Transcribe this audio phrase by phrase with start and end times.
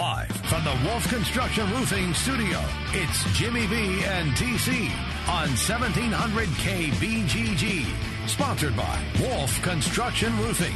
[0.00, 2.58] Live from the Wolf Construction Roofing Studio,
[2.92, 4.84] it's Jimmy B and TC
[5.28, 7.84] on 1700 KBGG.
[8.26, 10.74] Sponsored by Wolf Construction Roofing.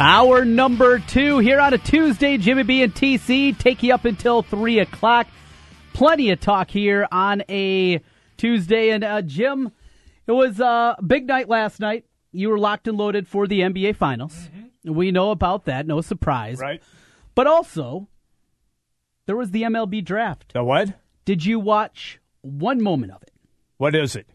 [0.00, 2.38] Hour number two here on a Tuesday.
[2.38, 5.26] Jimmy B and TC take you up until 3 o'clock.
[5.92, 8.00] Plenty of talk here on a
[8.38, 8.88] Tuesday.
[8.88, 9.72] And uh, Jim,
[10.26, 12.06] it was a big night last night.
[12.32, 14.34] You were locked and loaded for the NBA Finals.
[14.34, 14.94] Mm-hmm.
[14.94, 15.86] We know about that.
[15.86, 16.58] No surprise.
[16.58, 16.82] Right.
[17.34, 18.08] But also,
[19.28, 20.54] there was the MLB draft.
[20.54, 20.94] The what?
[21.26, 23.30] Did you watch one moment of it?
[23.76, 24.26] What is it?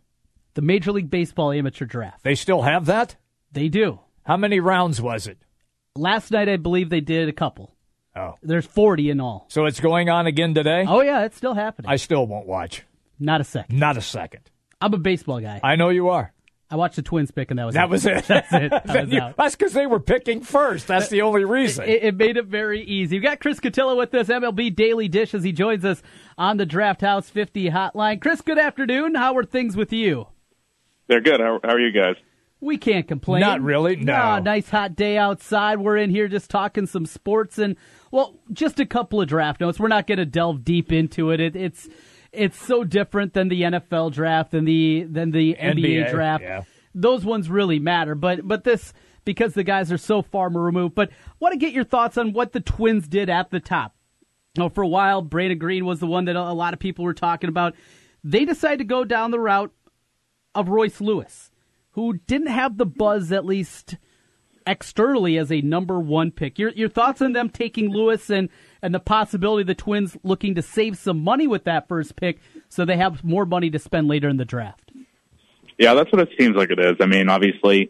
[0.53, 2.23] The Major League Baseball amateur draft.
[2.23, 3.15] They still have that?
[3.51, 4.01] They do.
[4.23, 5.39] How many rounds was it?
[5.95, 7.73] Last night, I believe they did a couple.
[8.15, 8.35] Oh.
[8.43, 9.47] There's 40 in all.
[9.49, 10.85] So it's going on again today?
[10.87, 11.89] Oh, yeah, it's still happening.
[11.89, 12.83] I still won't watch.
[13.19, 13.79] Not a second.
[13.79, 14.41] Not a second.
[14.79, 15.59] I'm a baseball guy.
[15.63, 16.31] I know you are.
[16.71, 17.89] I watched the Twins pick, and that was that it.
[17.89, 18.25] was it.
[18.25, 18.69] That's it.
[18.71, 20.87] That was You- that's because they were picking first.
[20.87, 21.85] That's the only reason.
[21.87, 23.17] It, it made it very easy.
[23.17, 26.01] We got Chris Cotillo with this MLB Daily Dish, as he joins us
[26.37, 28.19] on the Draft House 50 hotline.
[28.21, 29.13] Chris, good afternoon.
[29.15, 30.27] How are things with you?
[31.07, 31.39] They're good.
[31.39, 32.15] How, how are you guys?
[32.59, 33.41] We can't complain.
[33.41, 34.13] Not really, no.
[34.13, 35.79] Nah, nice hot day outside.
[35.79, 37.75] We're in here just talking some sports and
[38.09, 39.79] well, just a couple of draft notes.
[39.81, 41.41] We're not going to delve deep into it.
[41.41, 41.57] it.
[41.57, 41.89] It's
[42.33, 46.43] it's so different than the NFL draft than the than the NBA, NBA, draft.
[46.43, 46.63] yeah.
[46.95, 48.93] Those ones really matter, but but this
[49.25, 50.95] because the guys are so far removed.
[50.95, 53.95] But want to get your thoughts on what the Twins did at the top.
[54.59, 57.13] Oh, for a while, Brandon Green was the one that a lot of people were
[57.13, 57.73] talking about.
[58.23, 59.71] They decided to go down the route
[60.53, 61.51] of Royce Lewis,
[61.91, 63.97] who didn't have the buzz, at least
[64.67, 66.59] externally, as a number one pick.
[66.59, 68.49] Your your thoughts on them taking Lewis and
[68.83, 72.39] and the possibility of the Twins looking to save some money with that first pick,
[72.69, 74.91] so they have more money to spend later in the draft.
[75.79, 76.97] Yeah, that's what it seems like it is.
[76.99, 77.89] I mean, obviously,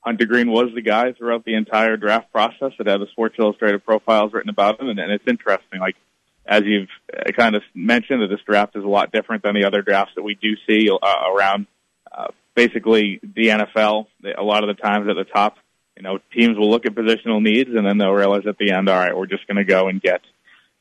[0.00, 3.84] Hunter Greene was the guy throughout the entire draft process that had the Sports Illustrated
[3.84, 5.80] profiles written about him, and, and it's interesting.
[5.80, 5.96] Like
[6.44, 6.88] as you've
[7.36, 10.22] kind of mentioned, that this draft is a lot different than the other drafts that
[10.22, 11.66] we do see uh, around.
[12.10, 14.06] Uh, basically, the NFL.
[14.36, 15.56] A lot of the times at the top,
[15.96, 18.88] you know, teams will look at positional needs, and then they'll realize at the end,
[18.88, 20.20] all right, we're just going to go and get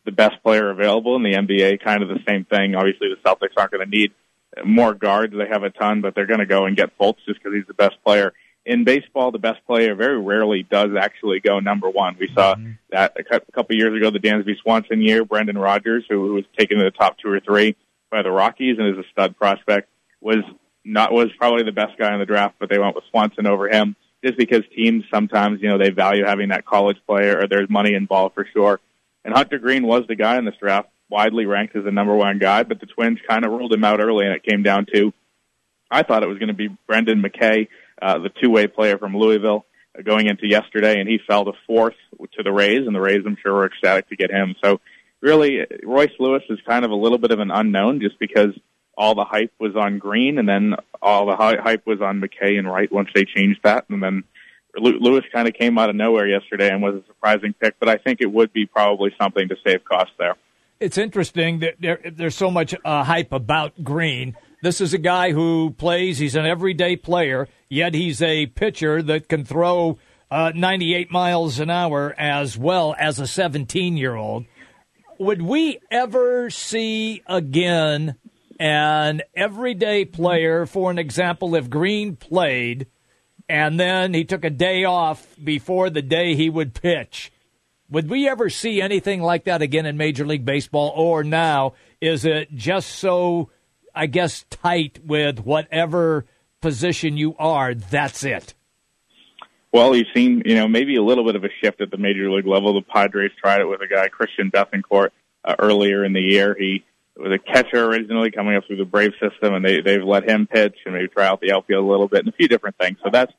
[0.06, 1.16] the best player available.
[1.16, 2.76] In the NBA, kind of the same thing.
[2.76, 4.14] Obviously, the Celtics aren't going to need
[4.66, 5.34] more guards.
[5.34, 7.68] They have a ton, but they're going to go and get Fultz just because he's
[7.68, 8.34] the best player.
[8.66, 12.16] In baseball, the best player very rarely does actually go number one.
[12.20, 12.74] We saw mm-hmm.
[12.92, 15.26] that a cou- a couple years ago, the Dansby Swanson year.
[15.26, 17.76] Brendan Rodgers, who, who was taken to the top two or three
[18.12, 19.90] by the Rockies and is a stud prospect,
[20.20, 20.44] was
[20.86, 23.68] not was probably the best guy in the draft, but they went with Swanson over
[23.68, 27.70] him just because teams sometimes you know they value having that college player or there's
[27.70, 28.80] money involved for sure.
[29.24, 32.40] And Hunter Greene was the guy in this draft, widely ranked as the number one
[32.40, 35.14] guy, but the Twins kind of ruled him out early, and it came down to
[35.92, 37.68] I thought it was going to be Brendan McKay,
[38.02, 39.66] uh, the two-way player from Louisville,
[39.98, 43.24] uh, going into yesterday, and he fell to fourth to the Rays, and the Rays,
[43.26, 44.56] I'm sure, were ecstatic to get him.
[44.64, 44.80] So,
[45.20, 48.58] really, Royce Lewis is kind of a little bit of an unknown, just because
[48.98, 52.58] all the hype was on Greene, and then all the hy- hype was on McKay
[52.60, 54.24] and Wright once they changed that, and then
[54.76, 57.90] Lew- Lewis kind of came out of nowhere yesterday and was a surprising pick, but
[57.90, 60.36] I think it would be probably something to save costs there.
[60.80, 64.36] it's interesting that there, there's so much uh, hype about Greene.
[64.64, 69.28] This is a guy who plays, he's an everyday player, yet he's a pitcher that
[69.28, 69.98] can throw
[70.30, 74.46] uh, 98 miles an hour as well as a 17 year old.
[75.20, 78.16] Would we ever see again
[78.62, 82.86] an everyday player, for an example, if Greene played
[83.50, 87.32] and then he took a day off before the day he would pitch?
[87.90, 92.24] Would we ever see anything like that again in Major League Baseball, or now is
[92.24, 93.50] it just so,
[93.96, 96.26] I guess, tight with whatever
[96.62, 97.74] position you are?
[97.74, 98.54] That's it.
[99.74, 102.30] Well, you've seen, you know, maybe a little bit of a shift at the major
[102.30, 102.76] league level.
[102.76, 105.10] The Padres tried it with a guy, Christian Bethancourt,
[105.44, 106.56] uh, earlier in the year.
[106.58, 106.84] He
[107.18, 110.48] was a catcher originally coming up through the Brave system, and they, they've let him
[110.48, 112.98] pitch and maybe try out the outfield a little bit and a few different things.
[113.04, 113.34] So that's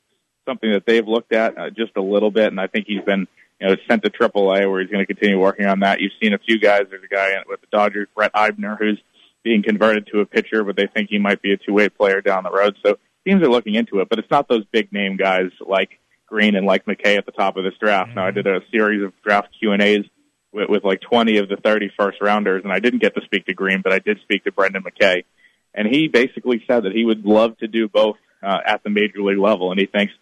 [0.46, 3.26] something that they've looked at uh, just a little bit, and I think he's been,
[3.60, 6.00] you know, sent to AAA where he's going to continue working on that.
[6.00, 6.82] You've seen a few guys.
[6.90, 9.00] There's a guy with the Dodgers, Brett Eibner, who's
[9.42, 12.44] being converted to a pitcher, but they think he might be a two-way player down
[12.44, 12.76] the road.
[12.84, 16.56] So teams are looking into it, but it's not those big name guys like Greene
[16.56, 18.14] and like McKay at the top of this draft.
[18.14, 20.04] Now I did a series of draft Q and A's
[20.52, 23.46] with, with like 20 of the 30 first rounders, and I didn't get to speak
[23.46, 25.24] to Greene, but I did speak to Brendan McKay,
[25.74, 29.22] and he basically said that he would love to do both uh, at the major
[29.22, 30.12] league level, and he thinks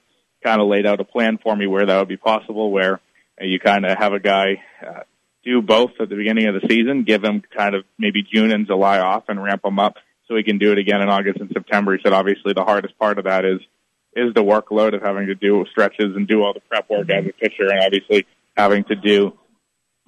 [0.43, 3.01] kind of laid out a plan for me where that would be possible, where
[3.41, 5.01] uh, you kind of have a guy uh,
[5.45, 8.67] do both at the beginning of the season, give him kind of maybe June and
[8.67, 9.97] July off, and ramp him up
[10.29, 11.97] so he can do it again in August and September.
[11.97, 13.61] He said obviously the hardest part of that is
[14.17, 17.27] is the workload of having to do stretches and do all the prep work as
[17.27, 18.27] a pitcher, and obviously
[18.57, 19.39] having to do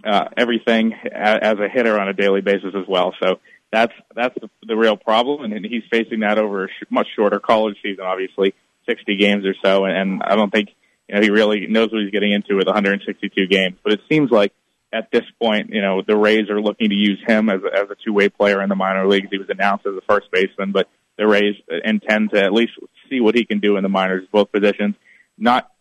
[0.04, 3.14] uh, everything as a hitter on a daily basis as well.
[3.22, 3.40] So
[3.70, 7.40] that's that's the, the real problem, and he's facing that over a sh- much shorter
[7.40, 8.54] college season, obviously
[8.88, 10.70] 60 games or so, and I don't think
[11.08, 13.76] you know he really knows what he's getting into with 162 games.
[13.82, 14.52] But it seems like
[14.92, 17.90] at this point, you know, the Rays are looking to use him as a, as
[17.90, 19.28] a two-way player in the minor leagues.
[19.30, 22.72] He was announced as a first baseman, but the Rays intend to at least
[23.08, 24.96] see what he can do in the minors, both positions.
[25.38, 25.71] Not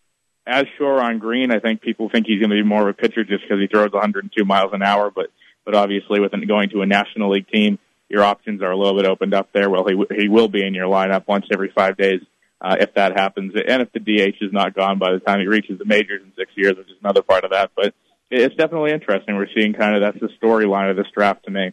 [0.46, 1.52] as sure on Greene.
[1.52, 3.68] I think people think he's going to be more of a pitcher just because he
[3.68, 5.12] throws 102 miles an hour.
[5.12, 5.28] But
[5.66, 7.78] but obviously, with going to a National League team,
[8.10, 9.70] your options are a little bit opened up there.
[9.70, 12.22] Well, he he will be in your lineup once every five days
[12.62, 15.48] uh, if that happens, and if the DH is not gone by the time he
[15.48, 17.72] reaches the majors in six years, which is another part of that.
[17.76, 17.94] But
[18.30, 19.36] it's definitely interesting.
[19.36, 21.72] We're seeing kind of that's the storyline of this draft to me.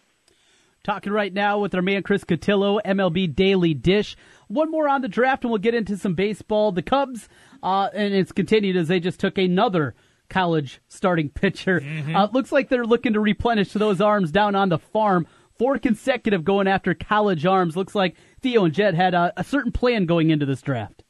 [0.85, 4.17] Talking right now with our man Chris Cotillo, MLB Daily Dish.
[4.47, 6.73] One more on the draft, and we'll get into some baseball.
[6.73, 7.29] The Cubs,
[7.63, 9.95] uh, and it's continued as they just took another
[10.29, 11.81] college starting pitcher.
[11.81, 12.15] Mm-hmm.
[12.15, 15.27] Uh, looks like they're looking to replenish those arms down on the farm.
[15.59, 17.77] Four consecutive going after college arms.
[17.77, 21.03] Looks like Theo and Jed had a, a certain plan going into this draft.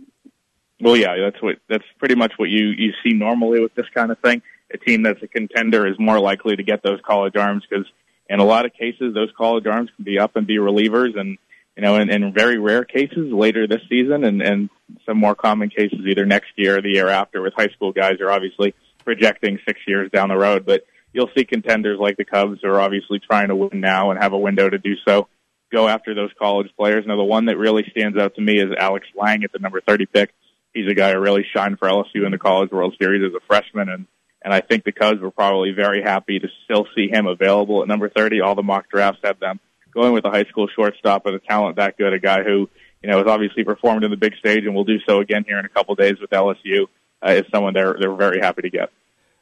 [0.81, 4.11] Well, yeah, that's what that's pretty much what you you see normally with this kind
[4.11, 4.43] of thing.
[4.73, 7.87] A team that's a contender is more likely to get those college arms because
[8.29, 11.37] in a lot of cases those college arms can be up and be relievers, and
[11.79, 14.69] you know, in, in very rare cases later this season, and and
[15.07, 17.41] some more common cases either next year or the year after.
[17.41, 20.83] With high school guys, are obviously projecting six years down the road, but
[21.13, 24.33] you'll see contenders like the Cubs who are obviously trying to win now and have
[24.33, 25.29] a window to do so
[25.71, 27.05] go after those college players.
[27.07, 29.81] Now, the one that really stands out to me is Alex Lange at the number
[29.81, 30.35] 30 pick.
[30.75, 33.47] He's a guy who really shined for LSU in the College World Series as a
[33.47, 34.07] freshman, and
[34.43, 37.89] and I think the Cubs were probably very happy to still see him available at
[37.89, 38.41] number 30.
[38.41, 39.61] All the mock drafts had them
[39.99, 42.71] going with a high school shortstop with a talent that good, a guy who
[43.03, 45.59] you know has obviously performed in the big stage and will do so again here
[45.59, 46.87] in a couple days with LSU.
[47.21, 48.91] Uh, is someone they're they're very happy to get.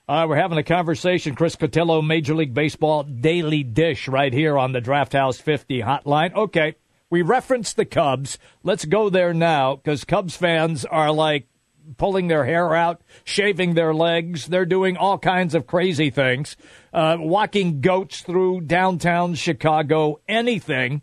[0.09, 1.35] Uh, we're having a conversation.
[1.35, 6.33] Chris Cotillo, Major League Baseball Daily Dish, right here on the Draft House 50 hotline.
[6.33, 6.77] Okay,
[7.11, 8.39] we referenced the Cubs.
[8.63, 11.49] Let's go there now because Cubs fans are like
[11.97, 14.47] pulling their hair out, shaving their legs.
[14.47, 16.57] They're doing all kinds of crazy things,
[16.93, 21.03] uh, walking goats through downtown Chicago, anything.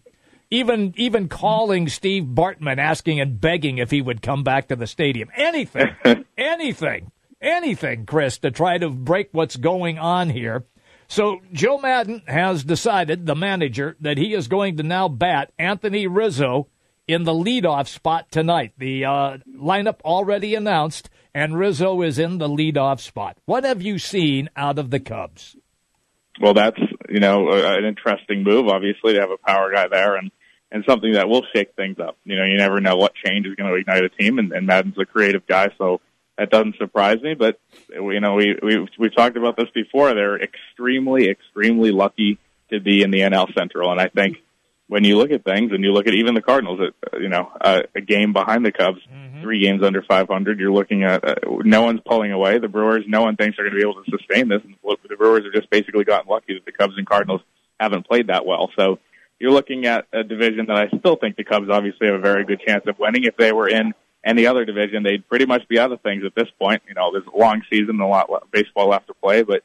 [0.50, 4.85] Even even calling Steve Bartman, asking and begging if he would come back to the
[4.85, 5.30] stadium.
[5.35, 5.95] Anything,
[6.38, 7.12] anything
[7.44, 10.63] anything, Chris, to try to break what's going on here.
[11.07, 16.07] So Joe Maddon has decided, the manager, that he is going to now bat Anthony
[16.07, 16.69] Rizzo
[17.08, 18.74] in the leadoff spot tonight.
[18.78, 23.38] The uh, lineup already announced, and Rizzo is in the leadoff spot.
[23.46, 25.56] What have you seen out of the Cubs?
[26.42, 26.80] Well, that's
[27.10, 28.68] you know an interesting move.
[28.68, 30.32] Obviously, to have a power guy there, and
[30.72, 32.18] and something that will shake things up.
[32.26, 34.66] You know, you never know what change is going to ignite a team, and, and
[34.66, 36.02] Maddon's a creative guy, so
[36.38, 37.36] that doesn't surprise me.
[37.36, 37.60] But
[37.90, 40.14] you know, we we we've talked about this before.
[40.14, 42.40] They're extremely, extremely lucky
[42.72, 44.38] to be in the NL Central, and I think
[44.94, 47.51] when you look at things and you look at even the Cardinals, at, you know,
[47.60, 49.42] uh, a game behind the Cubs, mm-hmm.
[49.42, 52.60] three games under 500, you're looking at uh, no one's pulling away.
[52.60, 54.62] The Brewers, no one thinks they're going to be able to sustain this.
[54.63, 57.42] And the Brewers have just basically gotten lucky that the Cubs and Cardinals
[57.80, 58.69] haven't played that well.
[58.75, 59.00] So
[59.40, 62.45] you're looking at a division that I still think the Cubs obviously have a very
[62.45, 65.80] good chance of winning if they were in any other division, they'd pretty much be
[65.80, 66.84] out of things at this point.
[66.88, 69.63] You know, there's a long season, a lot of baseball left to play, but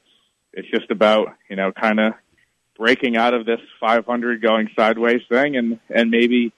[0.55, 2.15] it's just about you know kind of
[2.79, 6.53] breaking out of this 500 going sideways thing and and maybe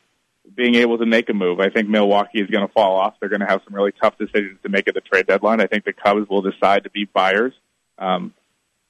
[0.54, 1.60] being able to make a move.
[1.60, 3.14] I think Milwaukee is going to fall off.
[3.20, 5.60] They're going to have some really tough decisions to make at the trade deadline.
[5.60, 7.52] I think the Cubs will decide to be buyers.
[7.98, 8.34] Um,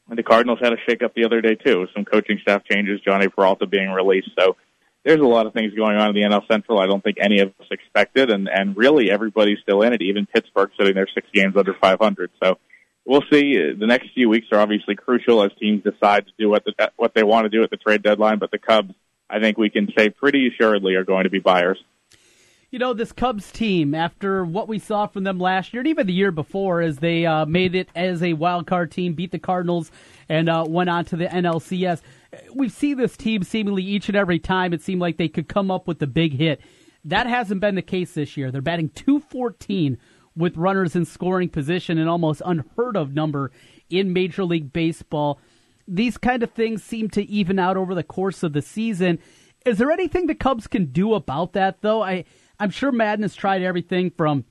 [0.09, 3.33] and the Cardinals had a shakeup the other day too, some coaching staff changes, Jhonny
[3.33, 4.31] Peralta being released.
[4.39, 4.57] So
[5.05, 6.79] there's a lot of things going on in the NL Central.
[6.79, 10.03] I don't think any of us expected, and and really everybody's still in it.
[10.03, 12.31] Even Pittsburgh sitting there six games under 500.
[12.43, 12.59] So
[13.05, 13.73] we'll see.
[13.73, 17.15] The next few weeks are obviously crucial as teams decide to do what the, what
[17.15, 18.39] they want to do at the trade deadline.
[18.39, 18.95] But the Cubs,
[19.29, 21.83] I think we can say pretty assuredly, are going to be buyers.
[22.71, 26.07] You know, this Cubs team, after what we saw from them last year and even
[26.07, 29.41] the year before, as they uh, made it as a wild card team, beat the
[29.41, 29.91] Cardinals,
[30.29, 32.01] and uh, went on to the NLCS
[32.55, 35.71] We've seen this team seemingly each and every time it seemed like they could come
[35.71, 36.61] up with the big hit.
[37.05, 38.51] That hasn't been the case this year.
[38.51, 39.99] They're batting 214
[40.37, 43.51] with runners in scoring position, an almost unheard of number
[43.89, 45.39] in Major League Baseball.
[45.87, 49.19] These kind of things seem to even out over the course of the season.
[49.67, 52.03] Is there anything the Cubs can do about that, though?
[52.03, 52.25] I,
[52.59, 54.45] I'm sure Maddon has tried everything from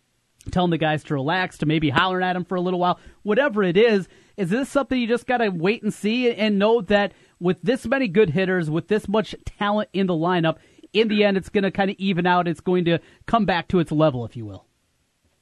[0.51, 2.99] telling the guys to relax to maybe hollering at them for a little while.
[3.23, 4.07] Whatever it is,
[4.37, 7.85] is this something you just got to wait and see and know that with this
[7.85, 10.57] many good hitters, with this much talent in the lineup,
[10.93, 12.47] in the end, it's going to kind of even out.
[12.47, 14.65] It's going to come back to its level, if you will.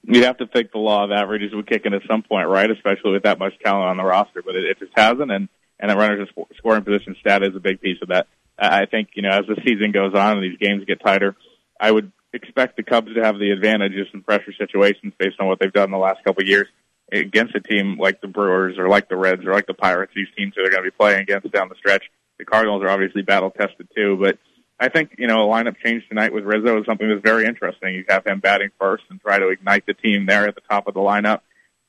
[0.09, 2.71] You have to think the law of averages would kick in at some point, right?
[2.71, 5.31] Especially with that much talent on the roster, but it, it just hasn't.
[5.31, 5.49] And
[5.79, 8.27] and that runners in scoring position stat is a big piece of that.
[8.57, 11.35] I think you know as the season goes on and these games get tighter,
[11.79, 15.47] I would expect the Cubs to have the advantage in some pressure situations based on
[15.47, 16.67] what they've done the last couple of years
[17.11, 20.13] against a team like the Brewers or like the Reds or like the Pirates.
[20.15, 22.03] These teams that are going to be playing against down the stretch.
[22.39, 24.37] The Cardinals are obviously battle tested too, but
[24.79, 27.95] I think you know a lineup change tonight with Rizzo is something that's very interesting.
[27.95, 30.87] You have him batting first and try to ignite the team there at the top
[30.87, 31.41] of the lineup.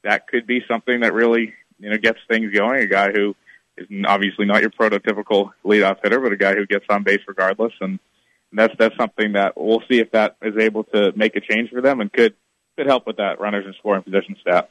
[0.04, 2.82] That could be something that really you know gets things going.
[2.82, 3.34] A guy who
[3.76, 7.72] is obviously not your prototypical leadoff hitter, but a guy who gets on base regardless,
[7.80, 7.98] and
[8.52, 11.82] that's that's something that we'll see if that is able to make a change for
[11.82, 12.34] them and could
[12.76, 14.70] could help with that runners in scoring position stat.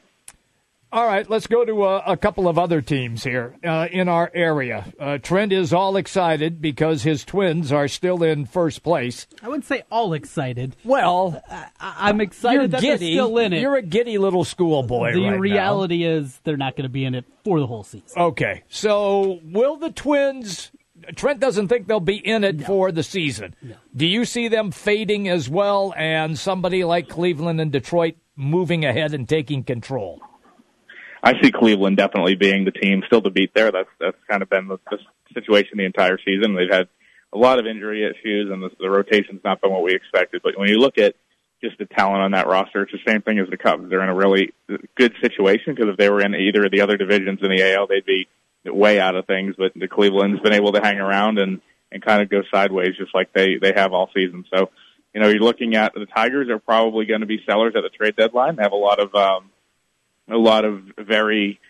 [0.90, 4.30] All right, let's go to a, a couple of other teams here uh, in our
[4.32, 4.86] area.
[4.98, 9.26] Uh, Trent is all excited because his twins are still in first place.
[9.42, 10.76] I wouldn't say all excited.
[10.84, 11.42] Well,
[11.78, 13.14] I, am excited that giddy.
[13.14, 13.60] they're still in it.
[13.60, 15.12] You're a giddy little schoolboy.
[15.12, 16.10] The right reality now.
[16.10, 18.08] is they're not going to be in it for the whole season.
[18.16, 20.70] Okay, so will the twins?
[21.16, 22.66] Trent doesn't think they'll be in it no.
[22.66, 23.54] for the season.
[23.60, 23.76] No.
[23.94, 29.12] Do you see them fading as well, and somebody like Cleveland and Detroit moving ahead
[29.12, 30.22] and taking control?
[31.22, 33.72] I see Cleveland definitely being the team still to beat there.
[33.72, 34.98] That's that's kind of been the, the
[35.34, 36.54] situation the entire season.
[36.54, 36.88] They've had
[37.32, 40.42] a lot of injury issues, and the, the rotation's not been what we expected.
[40.42, 41.14] But when you look at
[41.62, 43.90] just the talent on that roster, it's the same thing as the Cubs.
[43.90, 44.52] They're in a really
[44.96, 47.88] good situation because if they were in either of the other divisions in the AL,
[47.88, 48.28] they'd be
[48.64, 49.56] way out of things.
[49.58, 51.60] But the Cleveland's been able to hang around and
[51.90, 54.44] and kind of go sideways just like they they have all season.
[54.54, 54.70] So
[55.14, 57.88] you know, you're looking at the Tigers are probably going to be sellers at the
[57.88, 58.56] trade deadline.
[58.56, 59.50] They have a lot of um,
[60.30, 61.60] a lot of very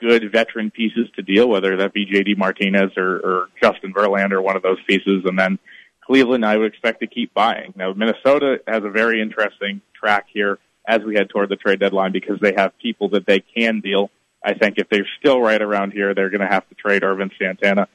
[0.00, 4.56] good veteran pieces to deal, whether that be JD Martinez or, or Justin Verlander, one
[4.56, 5.58] of those pieces, and then
[6.04, 7.72] Cleveland, I would expect to keep buying.
[7.76, 12.12] Now, Minnesota has a very interesting track here as we head toward the trade deadline
[12.12, 14.10] because they have people that they can deal.
[14.44, 17.30] I think if they're still right around here, they're going to have to trade Ervin
[17.38, 17.86] Santana.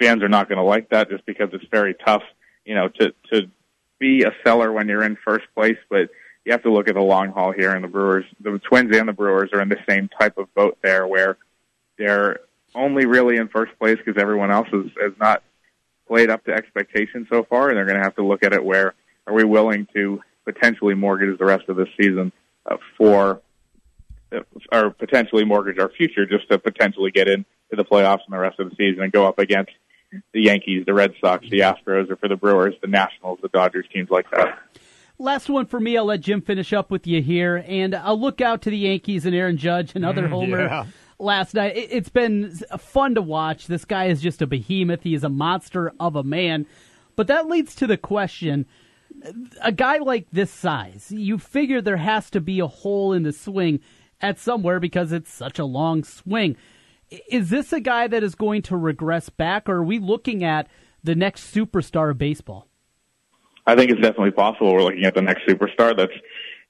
[0.00, 2.22] Fans are not going to like that just because it's very tough,
[2.64, 3.50] you know, to to
[3.98, 6.08] be a seller when you're in first place, but
[6.46, 7.72] you have to look at the long haul here.
[7.72, 10.78] And the Brewers, the Twins and the Brewers are in the same type of boat
[10.80, 11.36] there, where
[11.98, 12.38] they're
[12.72, 15.42] only really in first place because everyone else has, has not
[16.06, 18.64] played up to expectation so far, and they're going to have to look at it
[18.64, 18.94] where
[19.26, 22.30] are we willing to potentially mortgage the rest of the season
[22.70, 23.40] uh, for,
[24.30, 24.38] uh,
[24.70, 28.60] or potentially mortgage our future just to potentially get into the playoffs in the rest
[28.60, 29.72] of the season and go up against
[30.32, 33.86] the Yankees, the Red Sox, the Astros, or for the Brewers, the Nationals, the Dodgers,
[33.92, 34.60] teams like that.
[35.18, 35.96] Last one for me.
[35.96, 39.24] I'll let Jim finish up with you here, and I'll look out to the Yankees
[39.24, 40.60] and Aaron Judge, another mm, homer.
[40.60, 40.86] Yeah.
[41.18, 43.66] Last night, it's been fun to watch.
[43.66, 45.02] This guy is just a behemoth.
[45.02, 46.66] He is a monster of a man.
[47.16, 48.66] But that leads to the question:
[49.62, 53.32] a guy like this size, you figure there has to be a hole in the
[53.32, 53.80] swing
[54.20, 56.56] at somewhere because it's such a long swing.
[57.30, 60.68] Is this a guy that is going to regress back, or are we looking at
[61.02, 62.68] the next superstar of baseball?
[63.66, 64.72] I think it's definitely possible.
[64.72, 65.96] We're looking at the next superstar.
[65.96, 66.12] That's,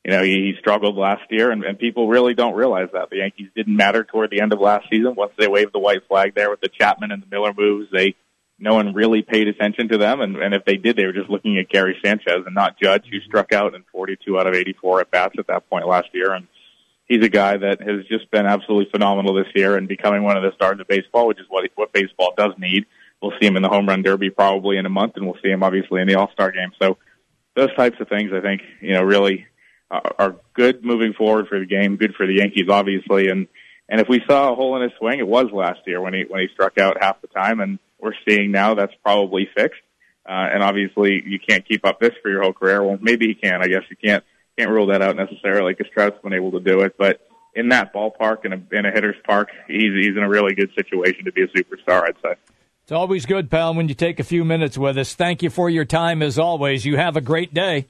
[0.05, 3.19] you know, he, he struggled last year, and, and people really don't realize that the
[3.19, 5.15] Yankees didn't matter toward the end of last season.
[5.15, 8.15] Once they waved the white flag there with the Chapman and the Miller moves, they
[8.59, 11.29] no one really paid attention to them, and, and if they did, they were just
[11.29, 15.03] looking at Gary Sanchez and not Judge, who struck out in 42 out of 84
[15.03, 16.47] at bats at that point last year, and
[17.07, 20.43] he's a guy that has just been absolutely phenomenal this year and becoming one of
[20.43, 22.87] the stars of baseball, which is what what baseball does need.
[23.23, 25.51] We'll see him in the home run derby probably in a month, and we'll see
[25.51, 26.73] him obviously in the All Star game.
[26.81, 26.99] So
[27.55, 29.47] those types of things, I think, you know, really
[29.91, 31.97] are, are good moving forward for the game.
[31.97, 33.49] Good for the Yankees, obviously, and
[33.89, 36.25] and if we saw a hole in his swing, it was last year when he
[36.29, 39.81] when he struck out half the time, and we're seeing now that's probably fixed.
[40.29, 42.83] Uh, and obviously, you can't keep up this for your whole career.
[42.83, 43.63] Well, maybe he can.
[43.63, 44.25] I guess you can't
[44.59, 46.97] can't rule that out necessarily because Trout's been able to do it.
[46.99, 47.21] But
[47.55, 50.71] in that ballpark, in a, in a hitter's park, he's he's in a really good
[50.75, 52.03] situation to be a superstar.
[52.03, 52.35] I'd say.
[52.87, 55.13] It's always good, pal, when you take a few minutes with us.
[55.13, 56.85] Thank you for your time as always.
[56.85, 57.87] You have a great day.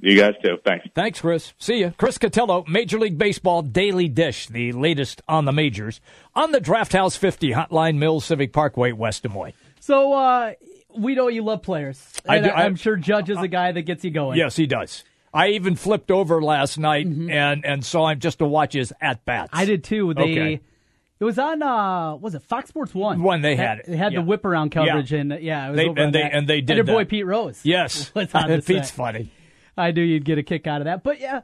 [0.00, 0.56] You guys too.
[0.64, 0.88] Thanks.
[0.96, 1.52] Thanks, Chris.
[1.60, 1.94] See you.
[1.96, 6.00] Chris Cotillo, Major League Baseball Daily Dish, the latest on the majors,
[6.34, 9.52] on the Draft House 50 Hotline Mills Civic Parkway, West Des Moines.
[9.78, 10.54] So, uh,
[10.98, 12.04] we know you love players.
[12.28, 14.38] I do, I, am sure Judge is a guy that gets you going.
[14.38, 15.04] Yes, he does.
[15.32, 17.30] I even flipped over last night mm-hmm.
[17.30, 19.50] and, and saw him just to watch his at bats.
[19.52, 20.14] I did too.
[20.14, 20.60] They, okay.
[21.18, 23.22] It was on uh was it Fox Sports One?
[23.22, 23.86] One they had it.
[23.86, 24.20] They had yeah.
[24.20, 25.20] the whip around coverage yeah.
[25.20, 26.34] and yeah, it was they, and they that.
[26.34, 27.04] and they did and your boy.
[27.04, 27.60] Pete Rose.
[27.62, 29.30] Yes, was on Pete's funny.
[29.78, 31.40] I knew you'd get a kick out of that, but yeah,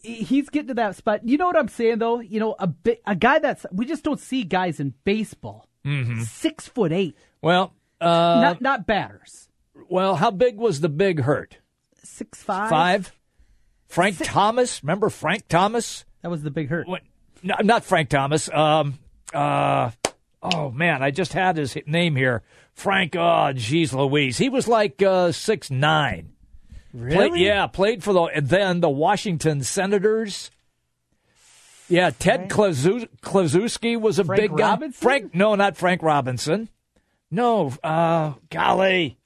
[0.00, 1.26] he's getting to that spot.
[1.26, 2.20] You know what I'm saying though?
[2.20, 6.22] You know a bit, a guy that's we just don't see guys in baseball mm-hmm.
[6.22, 7.16] six foot eight.
[7.40, 9.48] Well, uh, not not batters.
[9.88, 11.58] Well, how big was the big hurt?
[12.02, 12.70] Six five.
[12.70, 13.12] Five.
[13.86, 14.28] Frank Six.
[14.28, 14.82] Thomas.
[14.82, 16.04] Remember Frank Thomas?
[16.22, 16.86] That was the big hurt.
[16.86, 17.02] What,
[17.42, 18.48] no, not Frank Thomas.
[18.52, 18.98] Um,
[19.32, 19.90] uh,
[20.42, 22.42] oh man, I just had his name here.
[22.74, 24.38] Frank, oh, geez, Louise.
[24.38, 26.32] He was like uh, six nine.
[26.94, 27.44] Really?
[27.44, 30.50] Yeah, played for the and then the Washington Senators.
[31.88, 34.70] Yeah, Ted Klazu, Kluszewski was a Frank big guy.
[34.70, 35.00] Robinson?
[35.00, 36.68] Frank, no, not Frank Robinson.
[37.30, 39.18] No, uh, golly,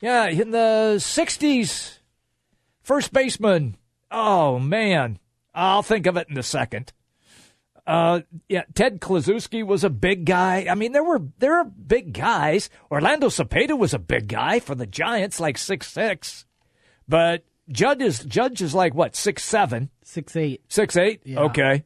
[0.00, 1.98] yeah, in the '60s,
[2.82, 3.76] first baseman.
[4.10, 5.18] Oh man,
[5.54, 6.92] I'll think of it in a second.
[7.90, 10.66] Uh, yeah, Ted Kluszewski was a big guy.
[10.70, 12.70] I mean, there were there are big guys.
[12.88, 16.46] Orlando Cepeda was a big guy for the Giants, like six six.
[17.08, 21.22] But Judge is Judge is like what six seven, six eight, six eight.
[21.24, 21.40] Yeah.
[21.40, 21.84] Okay,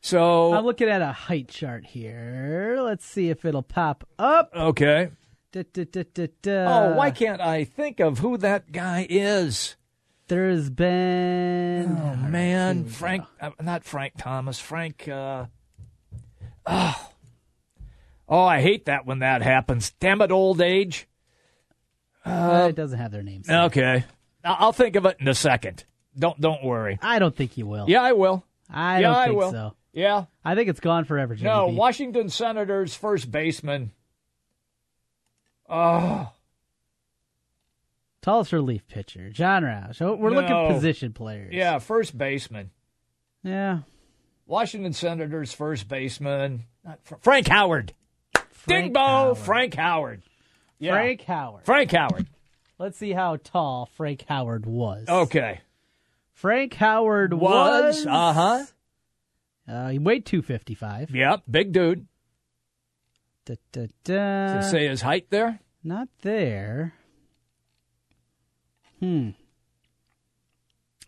[0.00, 2.78] so I'm looking at a height chart here.
[2.80, 4.50] Let's see if it'll pop up.
[4.56, 5.10] okay.
[5.52, 9.76] Da, da, da, oh, why can't I think of who that guy is?
[10.32, 11.94] There's been.
[12.00, 14.58] Oh man, Frank, uh, not Frank Thomas.
[14.58, 15.06] Frank.
[15.06, 15.44] Uh,
[16.64, 17.10] oh,
[18.30, 19.90] oh, I hate that when that happens.
[20.00, 21.06] Damn it, old age.
[22.24, 23.50] Uh, it doesn't have their names.
[23.50, 24.06] Okay,
[24.42, 25.84] I- I'll think of it in a second.
[26.18, 26.98] Don't don't worry.
[27.02, 27.84] I don't think you will.
[27.86, 28.42] Yeah, I will.
[28.70, 29.50] I yeah, don't I think will.
[29.50, 29.74] so.
[29.92, 30.24] Yeah.
[30.42, 31.74] I think it's gone forever, Jimmy No, B.
[31.76, 33.92] Washington Senators first baseman.
[35.68, 36.32] Oh,
[38.22, 40.00] Tallest relief pitcher, Jon Rauch.
[40.00, 40.40] Oh, We're No.
[40.40, 41.52] looking position players.
[41.52, 42.70] yeah, first baseman.
[43.42, 43.80] Yeah.
[44.46, 46.64] Washington Senators first baseman.
[47.02, 47.92] Fr- Frank Howard.
[48.50, 49.38] Frank Dingbo, Howard.
[49.38, 50.22] Frank Howard.
[50.78, 50.92] Yeah.
[50.92, 51.64] Frank Howard.
[51.64, 52.26] Frank Howard.
[52.78, 55.08] Let's see how tall Frank Howard was.
[55.08, 55.60] Okay.
[56.32, 58.06] Frank Howard Was, was.
[58.06, 58.64] uh-huh.
[59.68, 61.10] Uh, he weighed 255.
[61.14, 62.06] Yep, big dude.
[63.46, 64.58] Da, da, Does da.
[64.58, 65.60] it say his height there?
[65.84, 66.94] Not there.
[69.02, 69.30] Hmm.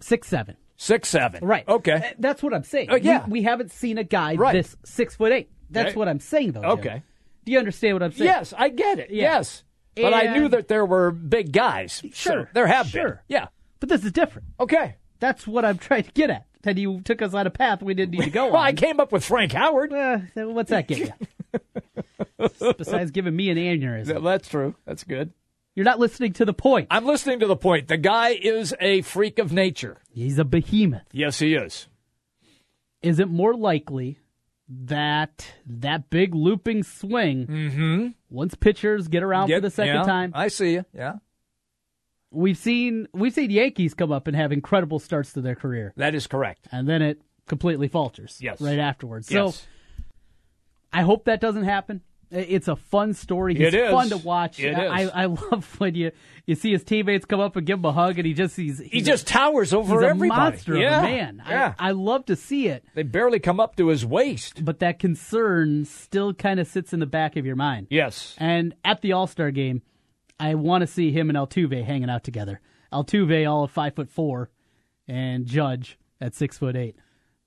[0.00, 0.56] Six seven.
[0.76, 1.44] Six seven.
[1.44, 1.66] Right.
[1.68, 1.92] Okay.
[1.92, 2.88] Uh, That's what I'm saying.
[2.90, 3.24] Oh, yeah.
[3.26, 4.52] We, we haven't seen a guy Right.
[4.52, 5.50] this six foot eight.
[5.70, 5.98] That's Okay.
[5.98, 6.62] what I'm saying, though.
[6.62, 6.70] Jim.
[6.70, 7.02] Okay.
[7.44, 8.24] Do you understand what I'm saying?
[8.26, 9.10] Yes, I get it.
[9.10, 9.22] Yeah.
[9.38, 9.62] Yes.
[9.96, 11.92] But I knew that there were big guys.
[11.92, 13.02] So Sure, there have been.
[13.02, 13.22] sure.
[13.28, 13.46] Yeah.
[13.78, 14.48] But this is different.
[14.59, 14.96] Okay.
[15.20, 16.46] That's what I'm trying to get at.
[16.64, 18.66] And you took us on a path we didn't need to go Well, on.
[18.66, 19.92] I came up with Frank Howard.
[19.92, 21.12] Uh, what's that get you?
[22.78, 24.24] Besides giving me an aneurysm.
[24.24, 24.74] That's true.
[24.85, 25.33] That's good.
[25.74, 26.87] You're not listening to the point.
[26.90, 27.88] I'm listening to the point.
[27.88, 29.98] The guy is a freak of nature.
[30.10, 31.02] He's a behemoth.
[31.12, 31.88] Yes, he is.
[33.02, 34.18] Is it more likely
[34.68, 40.00] that that big looping swing, once pitchers get around for the second Mm-hmm.
[40.08, 40.84] yeah, time, I see you.
[40.94, 41.14] Yeah.
[42.30, 46.14] we've seen we've seen Yankees come up and have incredible starts to their career, That
[46.14, 46.66] is correct.
[46.72, 48.38] and then it completely falters.
[48.40, 48.60] Yes.
[48.60, 49.26] right afterwards.
[49.28, 49.66] So Yes.
[50.92, 52.00] I hope that doesn't happen.
[52.35, 53.55] It's a fun story.
[53.55, 53.90] He's It is.
[53.90, 54.59] fun to watch.
[54.61, 55.11] It I, is.
[55.11, 56.11] I I love when you
[56.47, 58.79] you see his teammates come up and give him a hug, and he just he's,
[58.79, 60.40] he he's just towers over he's a everybody.
[60.40, 60.99] monster yeah.
[60.99, 61.42] of a man.
[61.49, 61.75] Yeah.
[61.79, 62.85] I, I love to see it.
[62.94, 64.64] they barely come up to his waist.
[64.64, 67.87] but that concern still kind of sits in the back of your mind.
[67.90, 68.35] Yes.
[68.38, 69.83] And at the All Star game,
[70.38, 72.61] I want to see him and Altuve hanging out together.
[72.92, 74.51] Altuve all of five foot four,
[75.09, 76.97] and Judge at six foot eight.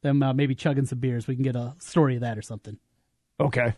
[0.01, 1.27] Them uh, maybe chugging some beers.
[1.27, 2.77] We can get a story of that or something.
[3.39, 3.73] Okay.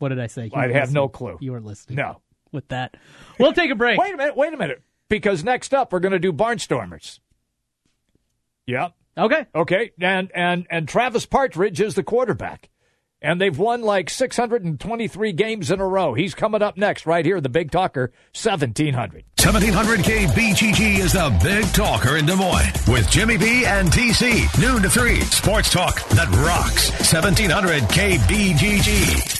[0.00, 0.46] What did I say?
[0.46, 1.36] You I weren't have no clue.
[1.40, 1.96] You weren't listening.
[1.96, 2.22] No.
[2.52, 2.96] With that,
[3.38, 4.00] we'll take a break.
[4.00, 4.36] Wait a minute.
[4.36, 4.82] Wait a minute.
[5.08, 7.20] Because next up, we're going to do Barnstormers.
[8.66, 8.92] Yep.
[9.18, 9.46] Okay.
[9.54, 9.90] Okay.
[10.00, 12.70] And and and Travis Partridge is the quarterback.
[13.22, 16.14] And they've won like 623 games in a row.
[16.14, 19.24] He's coming up next, right here, the Big Talker, 1700.
[19.36, 24.58] 1700K BGG is the big talker in Des Moines with Jimmy B and TC.
[24.58, 25.20] Noon to 3.
[25.20, 26.90] Sports talk that rocks.
[27.12, 29.39] 1700K BGG.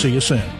[0.00, 0.59] See you soon.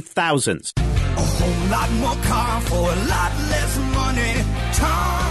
[0.00, 0.72] Thousands.
[0.76, 0.80] A
[1.20, 4.72] whole lot more car for a lot less money.
[4.72, 5.25] Sales.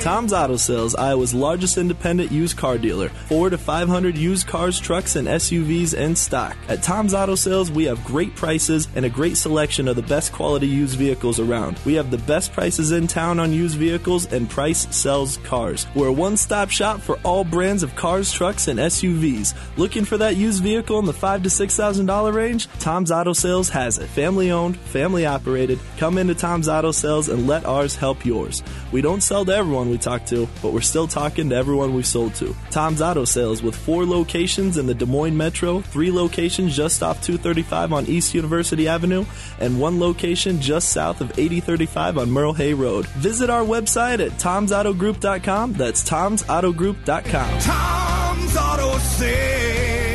[0.00, 3.10] Tom's Auto Sales, Iowa's largest independent used car dealer.
[3.28, 6.56] Four to 500 used cars, trucks, and SUVs in stock.
[6.68, 10.32] At Tom's Auto Sales, we have great prices and a great selection of the best
[10.32, 11.78] quality used vehicles around.
[11.84, 15.86] We have the best prices in town on used vehicles, and Price sells cars.
[15.94, 19.52] We're a one stop shop for all brands of cars, trucks, and SUVs.
[19.76, 22.68] Looking for that used vehicle in the five to six thousand dollar range?
[22.78, 24.06] Tom's Auto Sales has it.
[24.08, 25.78] Family owned, family operated.
[25.98, 28.62] Come into Tom's Auto Sales and let ours help yours.
[28.92, 32.06] We don't sell to everyone we talk to, but we're still talking to everyone we've
[32.06, 32.54] sold to.
[32.70, 37.22] Tom's Auto Sales with four locations in the Des Moines Metro, three locations just off
[37.22, 39.24] 235 on East University Avenue,
[39.58, 43.06] and one location just south of 8035 on Merle Hay Road.
[43.06, 45.74] Visit our website at tomsautogroup.com.
[45.74, 47.58] That's tomsautogroup.com.
[47.60, 50.09] Tom's Auto Sales.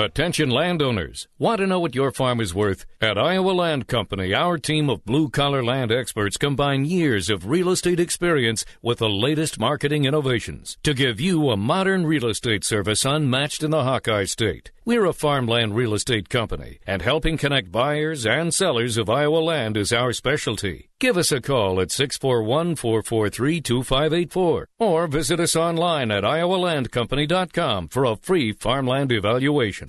[0.00, 1.28] Attention landowners.
[1.38, 2.86] Want to know what your farm is worth?
[3.02, 7.68] At Iowa Land Company, our team of blue collar land experts combine years of real
[7.68, 13.04] estate experience with the latest marketing innovations to give you a modern real estate service
[13.04, 14.72] unmatched in the Hawkeye State.
[14.86, 19.76] We're a farmland real estate company, and helping connect buyers and sellers of Iowa land
[19.76, 20.89] is our specialty.
[21.00, 28.04] Give us a call at 641 443 2584 or visit us online at iowalandcompany.com for
[28.04, 29.88] a free farmland evaluation.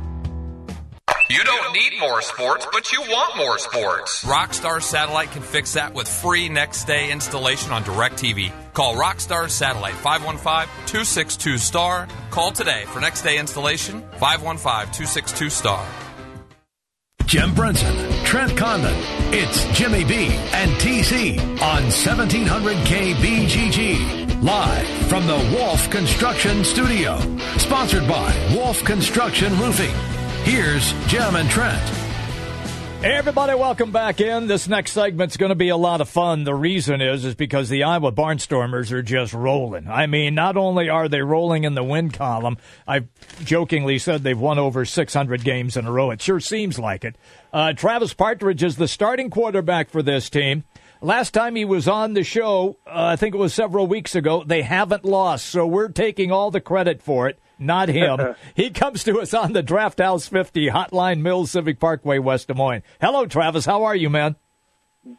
[1.31, 4.25] You don't need more sports, but you want more sports.
[4.25, 8.51] Rockstar Satellite can fix that with free next day installation on DirecTV.
[8.73, 12.09] Call Rockstar Satellite 515-262 star.
[12.31, 15.87] Call today for next day installation 515-262 star.
[17.27, 18.93] Jim Brenson, Trent Condon.
[19.33, 24.43] It's Jimmy B and TC on 1700 KBGG.
[24.43, 27.17] Live from the Wolf Construction Studio.
[27.57, 29.95] Sponsored by Wolf Construction Roofing.
[30.43, 31.81] Here's Jim and Trent.
[33.01, 34.47] Hey everybody, welcome back in.
[34.47, 36.43] This next segment's going to be a lot of fun.
[36.43, 39.87] The reason is is because the Iowa Barnstormers are just rolling.
[39.87, 43.07] I mean, not only are they rolling in the win column, I've
[43.43, 46.11] jokingly said they've won over 600 games in a row.
[46.11, 47.15] It sure seems like it.
[47.53, 50.63] Uh, Travis Partridge is the starting quarterback for this team.
[51.01, 54.43] Last time he was on the show, uh, I think it was several weeks ago,
[54.45, 58.35] they haven't lost, so we're taking all the credit for it not him.
[58.55, 62.53] he comes to us on the Draft House 50 Hotline Mills Civic Parkway, West Des
[62.53, 62.83] Moines.
[62.99, 63.65] Hello, Travis.
[63.65, 64.35] How are you, man?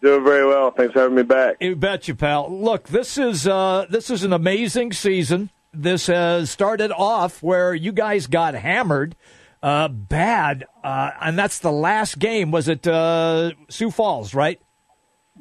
[0.01, 0.71] Doing very well.
[0.71, 1.57] Thanks for having me back.
[1.61, 2.53] You bet you, pal.
[2.53, 5.51] Look, this is uh, this is an amazing season.
[5.73, 9.17] This has started off where you guys got hammered
[9.63, 12.51] uh, bad, uh, and that's the last game.
[12.51, 14.61] Was it uh, Sioux Falls, right?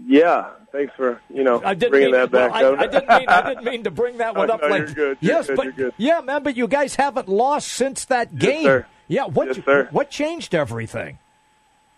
[0.05, 2.51] Yeah, thanks for you know I didn't bringing mean, that back.
[2.53, 4.61] well, I, I, didn't mean I didn't mean to bring that one Oh, up.
[4.61, 5.17] no, like you're good.
[5.21, 5.55] You're yes, good.
[5.57, 5.93] but good.
[5.97, 6.43] yeah, man.
[6.43, 8.63] But you guys haven't lost since that game.
[8.63, 8.85] sir.
[9.07, 9.89] Yeah, what Yes, sir.
[9.91, 11.19] what changed everything?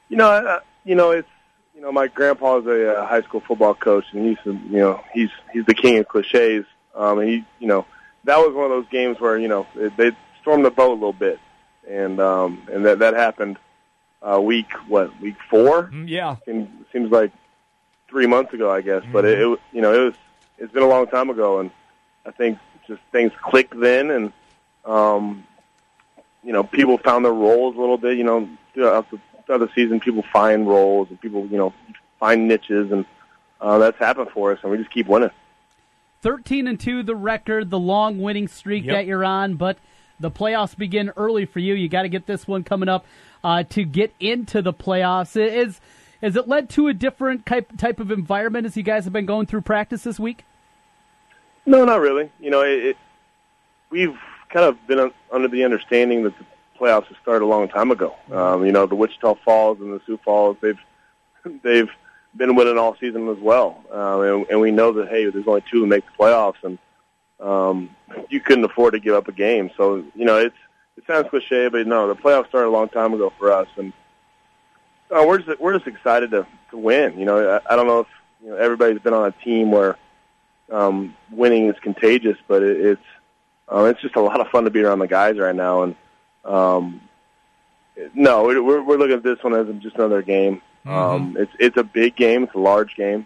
[0.09, 1.27] You know, uh, you know, it's
[1.75, 5.03] you know, my grandpa grandpa's a uh, high school football coach, and he's you know
[5.13, 6.65] he's he's the king of cliches.
[6.95, 7.85] Um, and he, you know,
[8.25, 10.93] that was one of those games where you know they, they stormed the boat a
[10.93, 11.39] little bit,
[11.87, 13.57] and um, and that that happened
[14.21, 15.89] uh, week what week four?
[15.91, 17.31] Mm, Yeah, Seems, seems like
[18.13, 19.03] three months ago, I guess.
[19.11, 20.13] But it, it, you know, it was
[20.59, 21.71] it's been a long time ago, and
[22.25, 24.33] I think just things clicked then, and
[24.85, 25.45] um,
[26.43, 28.17] you know, people found their roles a little bit.
[28.17, 31.73] You know, throughout the, throughout the season, people find roles, and people, you know,
[32.19, 33.05] find niches, and
[33.59, 35.31] uh, that's happened for us, and we just keep winning.
[36.21, 38.93] 13 and 2 the record, the long winning streak Yep.
[38.95, 39.77] that you're on, but
[40.21, 41.73] the playoffs begin early for you.
[41.73, 43.05] You got to get this one coming up
[43.43, 45.35] uh, to get into the playoffs.
[45.35, 45.81] It Is
[46.23, 49.25] has it led to a different type type of environment as you guys have been
[49.25, 50.45] going through practice this week?
[51.65, 52.31] No, not really.
[52.39, 52.97] You know, it, it
[53.89, 54.17] we've
[54.49, 56.45] kind of been under the understanding that the
[56.79, 58.15] playoffs have started a long time ago.
[58.31, 60.79] Um, you know, the Wichita Falls and the Sioux Falls, they've
[61.61, 61.89] they've
[62.35, 65.63] been winning all season as well, um, and, and we know that hey, there's only
[65.69, 66.79] two who make the playoffs, and
[67.41, 67.89] um,
[68.29, 69.69] you couldn't afford to give up a game.
[69.75, 70.55] So you know, it's
[70.95, 73.91] it sounds cliche, but no, the playoffs started a long time ago for us, and
[75.13, 77.17] uh, we're just we're just excited to to win.
[77.17, 78.07] You know, I, I don't know if
[78.43, 79.97] you know everybody's been on a team where
[80.71, 83.01] um, winning is contagious, but it, it's
[83.71, 85.95] uh, it's just a lot of fun to be around the guys right now, and
[86.45, 87.01] um,
[88.13, 90.61] no, we're we're looking at this one as just another game.
[90.85, 93.25] Um, it's it's a big game, it's a large game,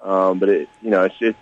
[0.00, 1.38] um, but it you know it's it's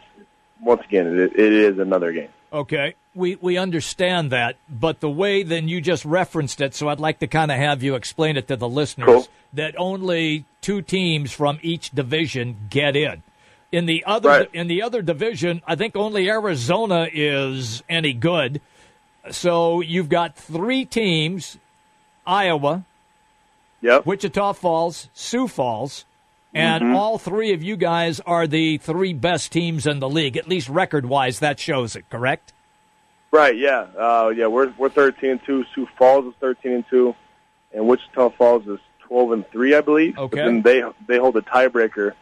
[0.61, 2.29] once again it, it is another game.
[2.57, 7.01] Okay, we we understand that, but the way then you just referenced it, so I'd
[7.01, 9.29] like to kind of have you explain it to the listeners Cool.
[9.53, 13.23] that only two teams from each division get in.
[13.73, 14.49] In the other Right.
[14.55, 18.63] in the other division, I think only Arizona is any good.
[19.31, 21.59] So you've got three teams:
[22.27, 22.85] Iowa,
[23.83, 24.07] Yep.
[24.07, 26.07] Wichita Falls, Sioux Falls,
[26.57, 26.95] and Mhm.
[26.97, 30.69] all three of you guys are the three best teams in the league, at least
[30.69, 31.39] record-wise.
[31.41, 32.53] That shows it, correct?
[33.31, 33.57] Right.
[33.57, 33.87] Yeah.
[33.97, 34.47] Uh, yeah.
[34.47, 35.65] We're we're thirteen and two.
[35.75, 37.15] Sioux Falls is thirteen and two,
[37.73, 40.17] and Wichita Falls is twelve and three, I believe.
[40.19, 40.37] Okay.
[40.39, 42.13] Then they they hold a tiebreaker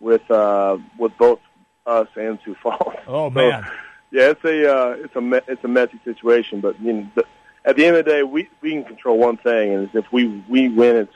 [0.00, 1.40] with uh, with both
[1.86, 2.94] us and Sioux Falls.
[3.06, 3.66] Oh So, man.
[4.10, 7.24] yeah, it's a uh, it's a me- it's a messy situation, but you know, the,
[7.64, 10.42] at the end of the day, we we can control one thing, and if we
[10.48, 11.08] we win and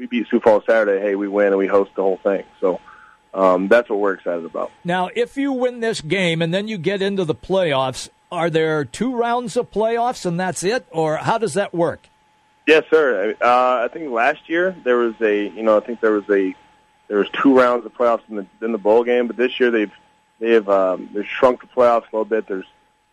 [0.00, 2.44] we beat Sioux Falls Saturday, hey, we win and we host the whole thing.
[2.58, 2.80] So
[3.34, 4.72] um, that's what we're excited about.
[4.82, 8.84] Now, if you win this game and then you get into the playoffs, are there
[8.86, 12.00] two rounds of playoffs and that's it, or how does that work?
[12.66, 13.36] Yes, sir.
[13.40, 16.54] Uh, I think last year there was a, you know, I think there was a,
[17.08, 19.70] there was two rounds of playoffs in the in the bowl game, but this year
[19.70, 19.92] they've
[20.38, 22.46] they've um, they've shrunk the playoffs a little bit.
[22.46, 22.66] There's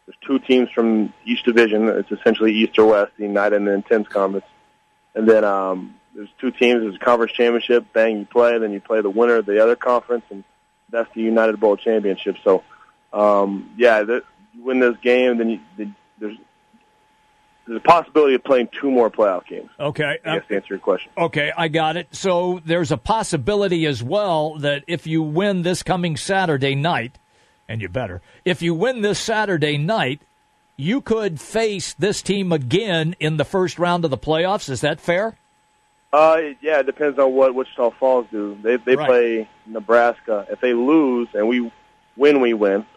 [0.06, 1.90] there's two teams from each division.
[1.90, 4.46] It's essentially East or West, the United and the Intense Conference,
[5.16, 6.82] and then um, there's two teams.
[6.82, 7.86] There's a conference championship.
[7.94, 10.44] Bang, you play, then you play the winner of the other conference, and
[10.90, 12.38] that's the United Bowl championship.
[12.44, 12.64] So,
[13.14, 16.38] um, yeah, the, you win this game, then you, the, there's
[17.68, 19.70] there's a possibility of playing two more playoff games.
[19.80, 20.18] Okay.
[20.26, 21.12] I guess to answer your question.
[21.18, 22.08] Okay, I got it.
[22.16, 27.20] So there's a possibility as well that if you win this coming Saturday night,
[27.68, 30.22] and you better, if you win this Saturday night,
[30.78, 34.70] you could face this team again in the first round of the playoffs.
[34.70, 35.38] Is that fair?
[36.18, 38.58] Uh, yeah, it depends on what Wichita Falls do.
[38.64, 39.08] They they Right.
[39.08, 40.48] play Nebraska.
[40.50, 41.72] If they lose and we
[42.16, 42.88] win, we win.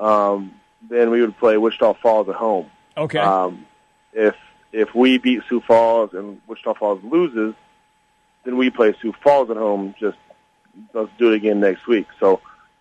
[0.00, 0.52] Um,
[0.90, 2.68] then we would play Wichita Falls at home.
[2.96, 3.20] Okay.
[3.20, 3.66] Um,
[4.12, 4.34] if
[4.72, 7.54] if we beat Sioux Falls and Wichita Falls loses,
[8.44, 9.94] then we play Sioux Falls at home.
[10.00, 10.18] Just
[10.92, 12.08] let's do it again next week.
[12.18, 12.40] So,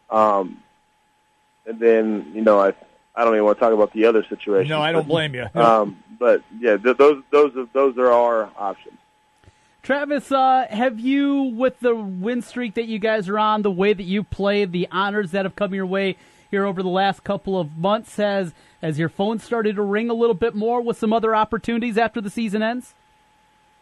[0.10, 0.64] um,
[1.68, 2.74] and then you know I
[3.16, 4.70] I don't even want to talk about the other situation.
[4.70, 5.46] No, I don't blame you.
[5.54, 5.62] No.
[5.84, 8.98] Um, but yeah, th- those those are, those are our options.
[9.86, 13.94] Travis, uh, have you, with the win streak that you guys are on, the way
[13.94, 16.18] that you played, the honors that have come your way
[16.50, 20.16] here over the last couple of months, has has your phone started to ring a
[20.16, 22.96] little bit more with some other opportunities after the season ends?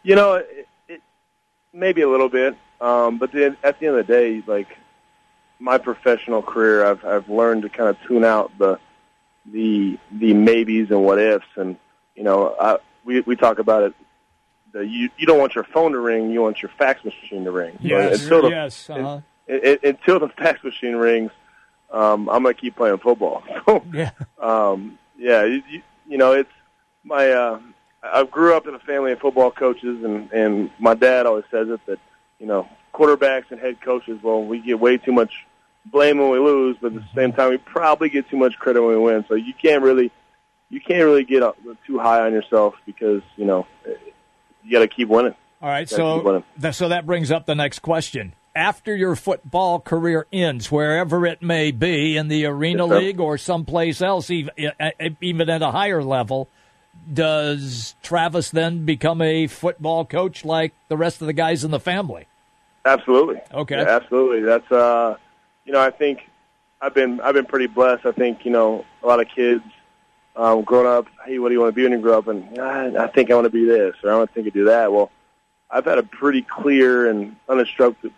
[0.04, 1.02] You know, it, it,
[1.72, 4.78] maybe a little bit, um, but then at the end of the day, like
[5.58, 8.78] my professional career, I've I've learned to kind of tune out the
[9.46, 11.78] the the maybes and what ifs, and
[12.14, 13.94] you know, I, we we talk about it.
[14.74, 17.52] The, you you don't want your phone to ring, you want your fax machine to
[17.52, 17.78] ring.
[17.82, 18.90] So Yes, until the, yes.
[18.90, 19.22] Uh-huh.
[19.48, 21.32] it, it, until the fax machine rings,
[21.92, 23.44] um, I'm gonna keep playing football.
[23.66, 24.12] So, Yeah.
[24.40, 26.52] um, yeah, you, you, you know, it's
[27.04, 27.30] my.
[27.30, 27.60] Uh,
[28.02, 31.70] I grew up in a family of football coaches, and and my dad always says
[31.70, 32.00] it that
[32.40, 34.20] you know quarterbacks and head coaches.
[34.22, 35.46] Well, we get way too much
[35.86, 38.82] blame when we lose, but at the same time, we probably get too much credit
[38.82, 39.24] when we win.
[39.28, 40.12] So you can't really,
[40.70, 43.68] you can't really get up, too high on yourself because you know
[44.64, 45.36] you got to keep winning.
[45.62, 48.34] All right, so that, so that brings up the next question.
[48.56, 53.02] After your football career ends, wherever it may be, in the Arena Yes.
[53.02, 54.54] League or someplace else, even,
[55.22, 56.50] even at a higher level,
[57.12, 61.80] does Travis then become a football coach like the rest of the guys in the
[61.80, 62.28] family?
[62.86, 63.40] Absolutely.
[63.54, 63.78] Okay.
[63.78, 64.42] Yeah, absolutely.
[64.42, 65.16] That's uh,
[65.66, 66.30] you know, I think
[66.82, 68.06] I've been I've been pretty blessed.
[68.06, 69.64] I think you know a lot of kids
[70.36, 71.08] um, growing up.
[71.26, 72.28] Hey, what do you want to be when you grow up?
[72.28, 74.50] And "Ah, I think I want to be this, or I want to think I
[74.50, 74.92] do that.
[74.92, 75.12] Well,
[75.70, 78.14] I've had a pretty clear and uninstructed.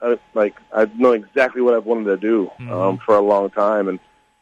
[0.00, 3.88] Uh, like I know exactly what I've wanted to do um, for a long time,
[3.88, 3.98] and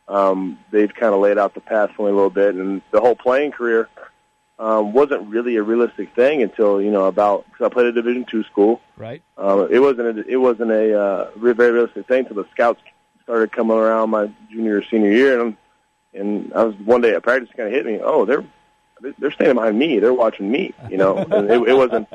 [0.08, 2.54] um, they've kind of laid out the path for me a little bit.
[2.54, 3.88] And the whole playing career
[4.58, 8.24] um, wasn't really a realistic thing until you know about because I played at Division
[8.24, 8.80] two school.
[8.96, 9.22] Right.
[9.36, 12.80] Um, it wasn't a, it wasn't a uh, very realistic thing until the scouts
[13.22, 15.56] started coming around my junior or senior year, and
[16.14, 18.00] and I was one day at practice kind of hit me.
[18.02, 18.44] Oh, they're
[19.18, 19.98] they're standing behind me.
[19.98, 20.72] They're watching me.
[20.90, 22.08] You know, and it, it wasn't.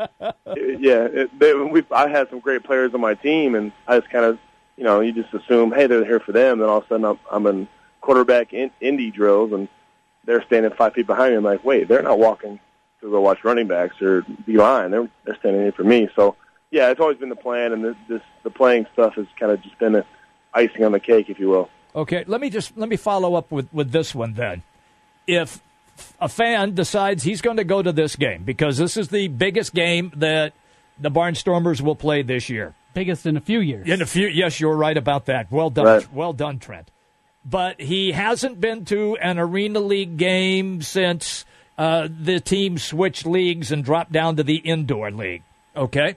[0.47, 3.99] It, yeah, it, they, we I had some great players on my team, and I
[3.99, 4.39] just kind of,
[4.77, 6.59] you know, you just assume, hey, they're here for them.
[6.59, 7.67] Then all of a sudden, I'm, I'm in
[8.01, 9.67] quarterback in, indie drills, and
[10.25, 11.38] they're standing five feet behind me.
[11.38, 12.59] I'm like, wait, they're not walking
[13.01, 14.91] to go watch running backs or D line.
[14.91, 16.09] They're they're standing in for me.
[16.15, 16.35] So
[16.71, 19.62] yeah, it's always been the plan, and this, this the playing stuff has kind of
[19.62, 20.05] just been a
[20.53, 21.69] icing on the cake, if you will.
[21.95, 24.63] Okay, let me just let me follow up with with this one then.
[25.28, 25.62] If
[26.19, 29.73] a fan decides he's going to go to this game because this is the biggest
[29.73, 30.54] game that
[30.99, 32.73] the Barnstormers will play this year.
[32.93, 33.88] Biggest in a few years.
[33.88, 35.52] In a few, yes, you're right about that.
[35.52, 36.13] Well done, Right.
[36.13, 36.89] well done, Trent.
[37.45, 41.45] But he hasn't been to an Arena League game since
[41.78, 45.43] uh, the team switched leagues and dropped down to the indoor league.
[45.75, 46.15] Okay,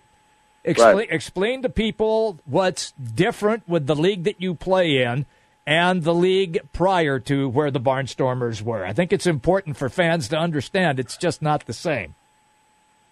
[0.65, 1.09] explain Right.
[1.11, 5.27] explain to people what's different with the league that you play in
[5.66, 8.85] and the league prior to where the Barnstormers were.
[8.85, 12.14] I think it's important for fans to understand it's just not the same.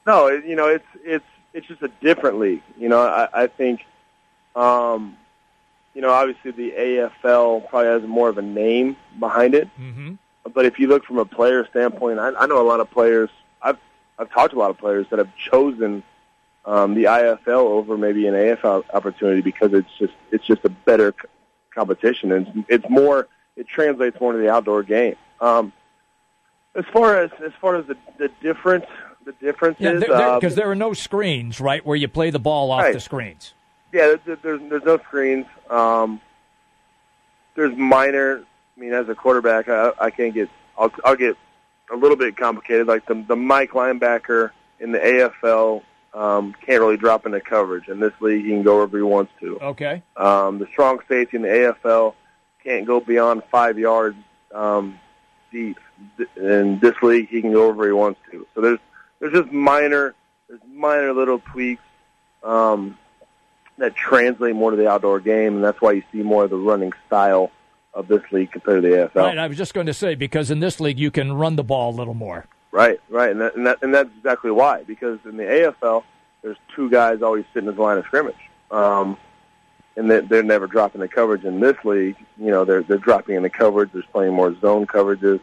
[0.06, 2.62] No, you know, it's it's it's just a different league.
[2.78, 3.84] You know, I, I think,
[4.56, 5.16] um,
[5.94, 9.68] you know, obviously the AFL probably has more of a name behind it.
[9.78, 10.14] Mm-hmm.
[10.52, 13.30] But if you look from a player standpoint, I, I know a lot of players.
[13.62, 13.78] I've
[14.18, 16.02] I've talked to a lot of players that have chosen
[16.64, 21.14] um, the IFL over maybe an AFL opportunity because it's just it's just a better
[21.80, 25.16] competition and it's, more it translates more to the outdoor game.
[25.40, 25.72] Um,
[26.74, 28.84] as far as as far as the the difference
[29.24, 32.70] the differences Yeah, uh, because there are no screens, right, where you play the ball
[32.70, 32.92] off Right.
[32.94, 33.54] the screens.
[33.92, 35.46] yeah, there, there's there's no screens.
[35.70, 36.20] Um,
[37.56, 38.44] there's minor.
[38.76, 40.48] I mean, as a quarterback, I, I can't get.
[40.78, 41.36] I'll I'll get
[41.92, 42.86] a little bit complicated.
[42.86, 47.88] Like the the Mike linebacker in the AFL um, can't really drop into coverage.
[47.88, 49.58] In this league, he can go wherever he wants to.
[49.60, 50.02] Okay.
[50.16, 52.14] Um, the strong safety in the AFL
[52.64, 54.16] can't go beyond five yards
[54.52, 54.98] um,
[55.52, 55.78] deep.
[56.36, 58.46] In this league, he can go wherever he wants to.
[58.54, 58.78] So there's
[59.20, 60.14] there's just minor
[60.48, 61.82] there's minor little tweaks
[62.42, 62.98] um,
[63.78, 66.56] that translate more to the outdoor game, and that's why you see more of the
[66.56, 67.50] running style
[67.92, 69.14] of this league compared to the AFL.
[69.14, 71.64] Right, I was just going to say because in this league you can run the
[71.64, 72.46] ball a little more.
[72.72, 74.84] Right, right, and that, and that and that's exactly why.
[74.84, 76.04] Because in the AFL,
[76.42, 78.36] there's two guys always sitting in the line of scrimmage,
[78.70, 79.16] um,
[79.96, 81.44] and they're, they're never dropping the coverage.
[81.44, 83.90] In this league, you know, they're they're dropping in the coverage.
[83.92, 85.40] There's playing more zone coverages.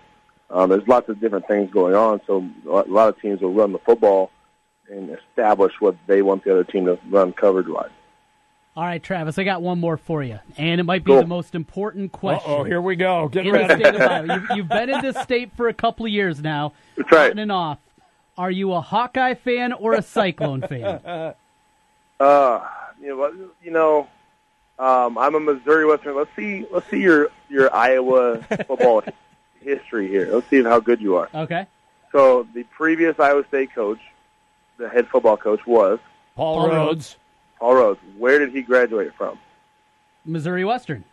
[0.50, 2.22] Um, there's lots of different things going on.
[2.26, 4.32] So a lot of teams will run the football
[4.90, 7.90] and establish what they want the other team to run coverage wise.
[8.78, 11.22] All right, Travis, I got one more for you, and it might be Cool.
[11.22, 12.44] the most important question.
[12.54, 13.28] Oh, here we go.
[13.28, 13.82] Get in the ready.
[13.82, 14.36] state of Iowa.
[14.36, 17.32] You've, you've been in this state for a couple of years now, That's right.
[17.32, 17.80] on and off.
[18.38, 21.02] Are you a Hawkeye fan or a Cyclone fan?
[22.20, 22.68] Uh,
[23.02, 24.08] you know, you know,
[24.78, 26.16] um, I'm a Missouri Western.
[26.16, 29.02] Let's see, let's see your your Iowa football
[29.60, 30.30] history here.
[30.32, 31.30] Let's see how good you are.
[31.34, 31.66] Okay.
[32.12, 33.98] So the previous Iowa State coach,
[34.78, 35.98] the head football coach, was
[36.36, 37.16] Paul, Paul Rhoads.
[37.60, 37.98] Paul Rhoads.
[38.18, 39.38] Where did he graduate from?
[40.26, 41.04] Missouri Western.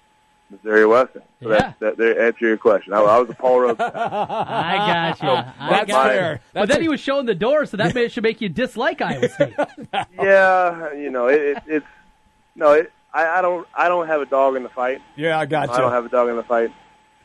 [0.50, 1.22] Missouri Western.
[1.42, 1.59] So Yeah.
[1.59, 2.92] that, that, that answer your question.
[2.92, 3.78] I, I was a Paul Rhoads.
[3.78, 3.92] fan.
[3.94, 4.76] I
[5.16, 5.28] got you.
[5.28, 6.33] I That's got fair.
[6.33, 6.38] You.
[6.52, 8.48] But That's then a- he was showing the door, so that may, should make you
[8.48, 9.54] dislike Iowa State.
[10.20, 11.87] yeah, you know, it, it, it's
[12.54, 15.00] no, it, I, I don't, I don't have a dog in the fight.
[15.16, 15.74] Yeah, I got you.
[15.74, 16.72] I don't have a dog in the fight.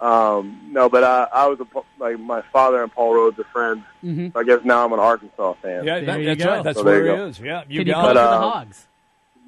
[0.01, 1.67] Um, no, but I, I was a,
[2.01, 3.83] like my father and Paul Rhoads are friends.
[4.03, 4.31] Mhm.
[4.31, 5.83] So I guess now I'm an Arkansas fan.
[5.83, 6.49] Yeah, There that, you that's go.
[6.51, 6.63] right.
[6.63, 7.25] That's So where he go.
[7.27, 7.39] is.
[7.39, 8.13] Yeah, you Can you got call it.
[8.13, 8.87] for the um, Hogs?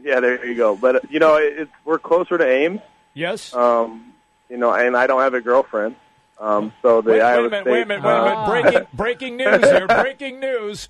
[0.04, 0.76] Yeah, there you go.
[0.76, 2.82] But uh, you know, it's we're closer to Ames.
[3.14, 3.54] Yes.
[3.54, 4.14] Um,
[4.50, 5.96] you know, and I don't have a girlfriend.
[6.40, 7.72] Um, so the Wait, wait Iowa a minute, State.
[7.72, 8.48] wait a minute, wait a minute.
[8.48, 9.88] Breaking, breaking news here.
[9.88, 10.90] Breaking news.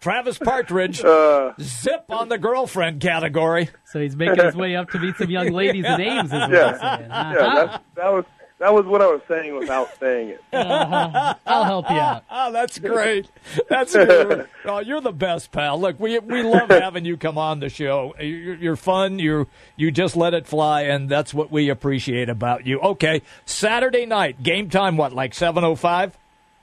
[0.00, 3.68] Travis Partridge, Uh, zip on the girlfriend category.
[3.84, 6.50] So he's making his way up to meet some young ladies in Ames, is what
[6.50, 6.76] Yeah.
[6.80, 7.54] yeah, Uh-huh.
[7.66, 8.24] that, that was
[8.60, 10.44] that was what I was saying without saying it.
[10.52, 11.34] Uh-huh.
[11.46, 12.24] I'll help you out.
[12.32, 13.28] Oh, that's great.
[13.68, 14.48] That's good.
[14.64, 15.80] Oh, you're the best, pal.
[15.80, 18.14] Look, we we love having you come on the show.
[18.20, 19.18] You're, you're fun.
[19.18, 19.46] You
[19.76, 22.78] you just let it fly, and that's what we appreciate about you.
[22.80, 24.98] Okay, Saturday night game time.
[24.98, 26.16] What like seven oh five?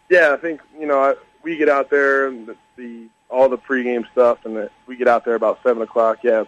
[0.09, 3.57] Yeah, I think you know I, we get out there and the, the all the
[3.57, 6.19] pregame stuff, and the, we get out there about seven o'clock.
[6.23, 6.43] Yeah,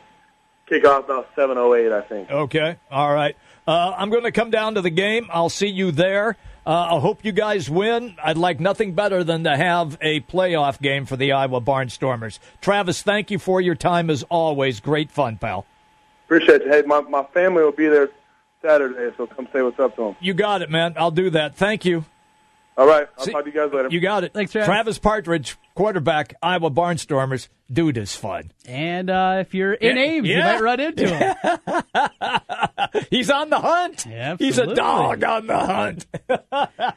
[0.67, 2.29] kick off about seven oh eight, I think.
[2.29, 2.77] Okay.
[2.91, 3.35] All right.
[3.69, 5.27] Uh, I'm going to come down to the game.
[5.31, 6.37] I'll see you there.
[6.65, 8.15] Uh, I hope you guys win.
[8.23, 12.39] I'd like nothing better than to have a playoff game for the Iowa Barnstormers.
[12.61, 14.79] Travis, thank you for your time as always.
[14.79, 15.67] Great fun, pal.
[16.25, 16.71] Appreciate you.
[16.71, 18.09] Hey, my my family will be there
[18.63, 20.15] Saturday, so come say what's up to them.
[20.19, 20.95] You got it, man.
[20.97, 21.55] I'll do that.
[21.55, 22.05] Thank you.
[22.79, 23.07] All right.
[23.17, 23.89] I'll See- talk to you guys later.
[23.91, 24.33] You got it.
[24.33, 24.65] Thanks, Travis.
[24.67, 27.49] Travis Partridge, quarterback, Iowa Barnstormers.
[27.71, 28.51] Dude is fun.
[28.65, 31.35] And uh, if you're in Yeah, Ames, you might run into him.
[33.09, 34.01] He's on the hunt.
[34.03, 34.75] He's a Absolutely.
[34.75, 36.07] dog on the hunt.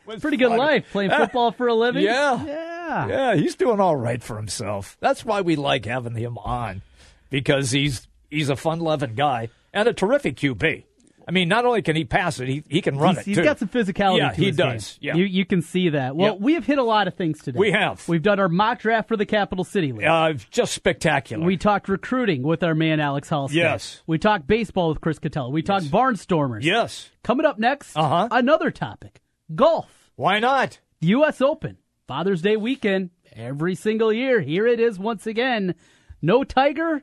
[0.20, 2.04] Pretty good life playing football for a living.
[2.04, 2.44] Yeah.
[2.44, 3.06] Yeah.
[3.08, 4.96] Yeah, he's doing all right for himself.
[5.00, 6.82] That's why we like having him on
[7.30, 10.84] because he's he's a fun-loving guy and a terrific QB.
[11.28, 13.36] I mean, not only can he pass it, he, he can run He's- it he's
[13.38, 13.44] too.
[13.44, 14.18] got some physicality.
[14.18, 14.98] Yeah, to he does.
[15.00, 15.08] game.
[15.08, 15.14] Yeah.
[15.16, 16.16] You, you can see that.
[16.16, 16.38] Well, Yeah.
[16.40, 17.58] we have hit a lot of things today.
[17.58, 18.06] We have.
[18.08, 20.06] We've done our mock draft for the Capital City League.
[20.06, 21.44] uh, just spectacular.
[21.44, 23.56] We talked recruiting with our man Alex Halstead.
[23.56, 24.02] Yes.
[24.06, 25.50] We talked baseball with Chris Catella.
[25.52, 26.62] We talked Barnstormers.
[26.62, 27.10] yes.
[27.22, 28.28] Coming up next, Uh-huh.
[28.30, 29.20] another topic:
[29.54, 30.10] golf.
[30.16, 30.78] Why not?
[31.00, 31.40] The U.S.
[31.40, 34.40] Open, Father's Day weekend, every single year.
[34.40, 35.74] Here it is once again.
[36.20, 37.02] No Tiger,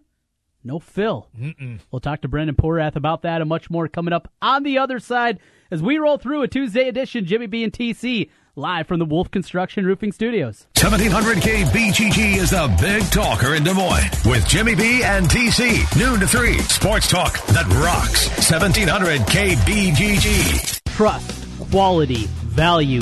[0.64, 1.28] no Phil.
[1.40, 1.80] Mm-mm.
[1.92, 5.00] We'll talk to Brendan Porath about that and much more coming up on the other
[5.00, 5.40] side
[5.72, 9.32] as we roll through a Tuesday edition Jimmy B and TC live from the Wolf
[9.32, 10.68] Construction Roofing Studios.
[10.80, 15.98] 1700 KBGG is the big talker in Des Moines with Jimmy B and TC.
[15.98, 16.58] Noon to 3.
[16.60, 18.28] Sports talk that rocks.
[18.52, 20.82] 1700 KBGG.
[20.96, 23.02] Trust, quality, value.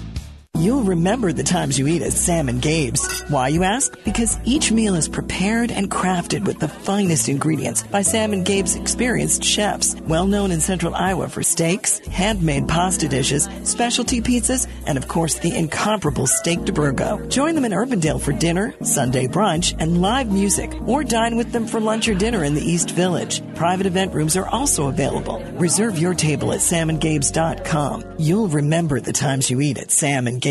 [0.61, 3.21] You'll remember the times you eat at Sam and Gabe's.
[3.29, 3.97] Why, you ask?
[4.03, 8.75] Because each meal is prepared and crafted with the finest ingredients by Sam and Gabe's
[8.75, 14.99] experienced chefs, well known in central Iowa for steaks, handmade pasta dishes, specialty pizzas, and
[14.99, 17.27] of course the incomparable steak de Burgo.
[17.27, 21.65] Join them in Urbandale for dinner, Sunday brunch, and live music, or dine with them
[21.65, 23.41] for lunch or dinner in the East Village.
[23.55, 25.43] Private event rooms are also available.
[25.53, 28.03] Reserve your table at samandgabes.com.
[28.19, 30.50] You'll remember the times you eat at Sam and Gabe's.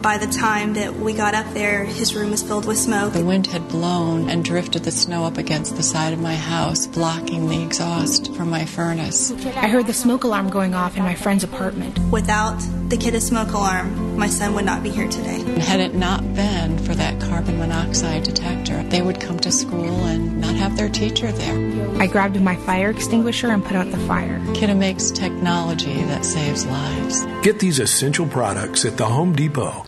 [0.00, 3.12] By the time that we got up there, his room was filled with smoke.
[3.12, 6.86] The wind had blown and drifted the snow up against the side of my house,
[6.86, 9.30] blocking the exhaust from my furnace.
[9.30, 11.98] I heard the smoke alarm going off in my friend's apartment.
[12.10, 12.60] Without
[12.92, 15.40] the Kidde smoke alarm, my son would not be here today.
[15.60, 20.38] Had it not been for that carbon monoxide detector, they would come to school and
[20.42, 21.90] not have their teacher there.
[21.98, 24.38] I grabbed my fire extinguisher and put out the fire.
[24.52, 27.24] Kidde makes technology that saves lives.
[27.42, 29.86] Get these essential products at the Home Depot.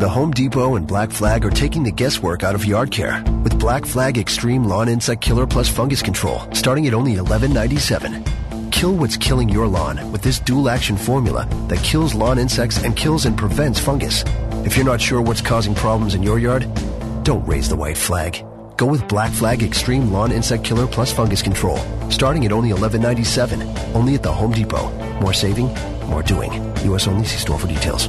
[0.00, 3.60] The Home Depot and Black Flag are taking the guesswork out of yard care with
[3.60, 8.51] Black Flag Extreme Lawn Insect Killer Plus Fungus Control, starting at only $11.97.
[8.72, 12.96] Kill what's killing your lawn with this dual action formula that kills lawn insects and
[12.96, 14.24] kills and prevents fungus.
[14.66, 16.66] If you're not sure what's causing problems in your yard,
[17.22, 18.44] don't raise the white flag.
[18.76, 21.78] Go with Black Flag Extreme Lawn Insect Killer Plus Fungus Control,
[22.10, 23.94] starting at only $11.97.
[23.94, 24.90] Only at the Home Depot.
[25.20, 25.72] More saving,
[26.08, 26.52] more doing.
[26.86, 27.06] U.S.
[27.06, 27.24] only.
[27.24, 28.08] See store for details.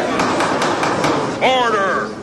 [1.41, 2.20] Order!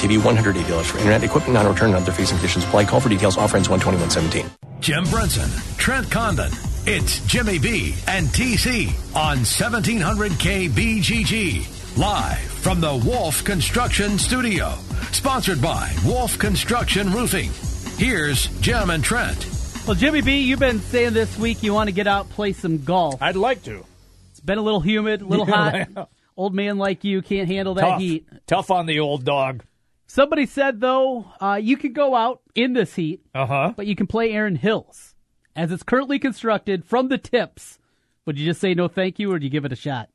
[0.00, 2.86] TV, $180 for internet, equipment non-return and other fees and conditions apply.
[2.86, 3.36] Call for details.
[3.36, 4.50] Offer ends 12117.
[4.80, 6.50] Jim Brenson, Trent Condon.
[6.86, 11.98] It's Jimmy B and TC on 1700 KBGG.
[11.98, 14.70] Live from the Wolf Construction Studio.
[15.12, 17.50] Sponsored by Wolf Construction Roofing.
[17.98, 19.46] Here's Jim and Trent.
[19.86, 22.82] Well, Jimmy B, you've been saying this week you want to get out play some
[22.84, 23.20] golf.
[23.20, 23.84] I'd like to.
[24.30, 26.08] It's been a little humid, a little hot.
[26.36, 28.00] Old man like you can't handle that Tough.
[28.00, 28.26] heat.
[28.46, 29.62] Tough on the old dog.
[30.10, 33.74] Somebody said though, uh, you could go out in this heat, uh-huh.
[33.76, 35.14] but you can play Erin Hills
[35.54, 37.78] as it's currently constructed from the tips.
[38.26, 40.08] Would you just say no, thank you, or do you give it a shot?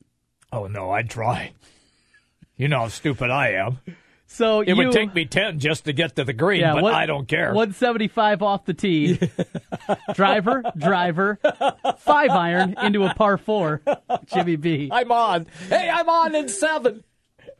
[0.51, 1.53] Oh no, I'd try.
[2.57, 3.79] You know how stupid I am.
[4.27, 6.83] So it you, would take me ten just to get to the green, yeah, but
[6.83, 7.53] one- I don't care.
[7.53, 9.17] 175 off the tee.
[10.13, 11.39] driver, driver,
[11.99, 13.81] five iron into a par four.
[14.25, 14.89] Jimmy B.
[14.91, 15.47] I'm on.
[15.69, 17.05] Hey, I'm on in seven.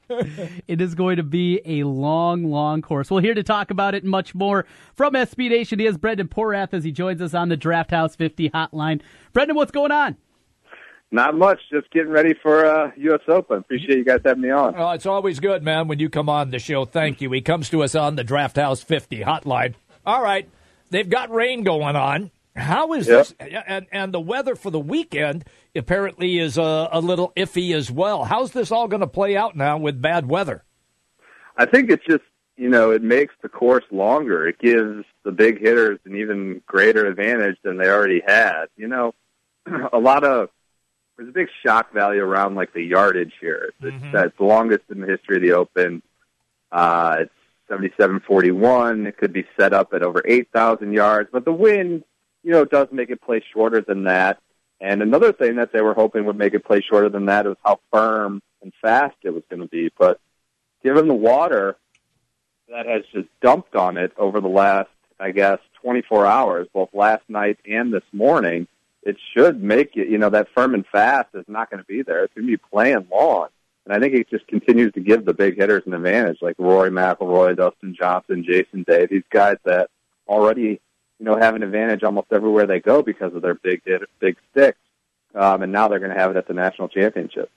[0.67, 3.09] It is going to be a long, long course.
[3.11, 6.27] Well, here to talk about it and much more from SB Nation, he is Brendan
[6.27, 9.01] Porath as he joins us on the Draft House 50 hotline.
[9.33, 10.17] Brendan, what's going on?
[11.11, 11.59] Not much.
[11.71, 13.21] Just getting ready for uh, U.S.
[13.27, 13.59] Open.
[13.59, 14.73] Appreciate you guys having me on.
[14.75, 16.85] Oh, it's always good, man, when you come on the show.
[16.85, 17.31] Thank you.
[17.31, 19.75] He comes to us on the Draft House 50 hotline.
[20.05, 20.49] All right.
[20.89, 22.31] They've got rain going on.
[22.55, 23.17] How is Yep.
[23.17, 23.33] this?
[23.67, 25.45] And, and the weather for the weekend
[25.75, 28.23] apparently is a, a little iffy as well.
[28.23, 30.63] How's this all going to play out now with bad weather?
[31.57, 32.23] I think it's just
[32.57, 34.47] you know it makes the course longer.
[34.47, 38.65] It gives the big hitters an even greater advantage than they already had.
[38.77, 39.13] You know,
[39.93, 40.49] a lot of
[41.17, 43.71] there's a big shock value around like the yardage here.
[43.81, 46.01] It's, That's the longest in the history of the Open.
[46.71, 47.33] Uh, it's
[47.69, 49.07] seventy-seven forty-one.
[49.07, 52.03] It could be set up at over eight thousand yards, but the wind,
[52.45, 54.39] you know, does make it play shorter than that.
[54.79, 57.57] And another thing that they were hoping would make it play shorter than that was
[57.65, 59.91] how firm and fast it was going to be.
[59.97, 60.19] But
[60.83, 61.75] given the water
[62.69, 64.89] that has just dumped on it over the last,
[65.19, 68.67] I guess, 24 hours, both last night and this morning,
[69.01, 72.03] it should make it, you know, that firm and fast is not going to be
[72.03, 72.23] there.
[72.23, 73.47] It's going to be playing long.
[73.85, 76.91] And I think it just continues to give the big hitters an advantage, like Rory
[76.91, 79.89] McIlroy, Dustin Johnson, Jason Day, these guys that
[80.27, 80.81] already,
[81.19, 83.81] you know, have an advantage almost everywhere they go because of their big
[84.19, 84.77] big sticks.
[85.33, 87.51] Um, and now they're going to have it at the national championship.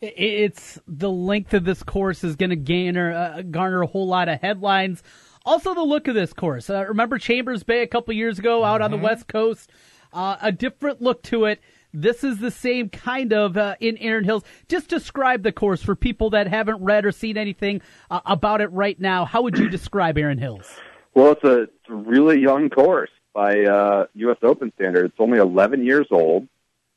[0.00, 4.28] It's the length of this course is going to garner uh, garner a whole lot
[4.28, 5.02] of headlines.
[5.44, 6.68] Also, the look of this course.
[6.68, 9.70] Uh, remember Chambers Bay a couple years ago out on the West Coast?
[10.12, 11.60] Uh, a different look to it.
[11.94, 14.42] This is the same kind of uh, in Erin Hills.
[14.68, 18.70] Just describe the course for people that haven't read or seen anything uh, about it
[18.72, 19.24] right now.
[19.24, 20.68] How would you describe Erin Hills?
[21.16, 24.36] Well, it's a, it's a really young course by uh, U.S.
[24.42, 25.12] Open standards.
[25.12, 26.46] It's only 11 years old.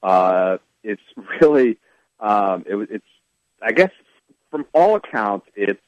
[0.04, 1.02] Uh, it's
[1.42, 1.78] really,
[2.20, 3.06] um, it, it's,
[3.62, 3.92] I guess,
[4.52, 5.80] from all accounts, it's,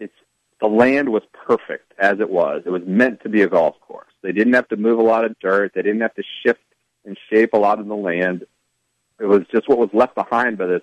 [0.00, 0.12] it's
[0.60, 2.64] the land was perfect as it was.
[2.66, 4.10] It was meant to be a golf course.
[4.22, 5.70] They didn't have to move a lot of dirt.
[5.72, 6.58] They didn't have to shift
[7.04, 8.44] and shape a lot of the land.
[9.20, 10.82] It was just what was left behind by this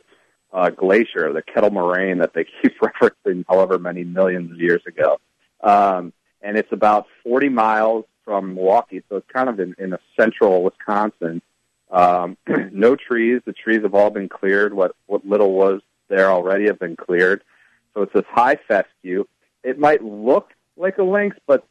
[0.54, 5.20] uh, glacier, the Kettle Moraine that they keep referencing however many millions of years ago.
[5.62, 10.00] Um, and it's about 40 miles from Milwaukee, so it's kind of in, in a
[10.20, 11.42] central Wisconsin.
[11.90, 12.38] Um,
[12.72, 13.42] no trees.
[13.46, 14.74] The trees have all been cleared.
[14.74, 17.44] What what little was there already have been cleared.
[17.94, 19.26] So it's this high fescue.
[19.64, 21.66] It might look like a links, but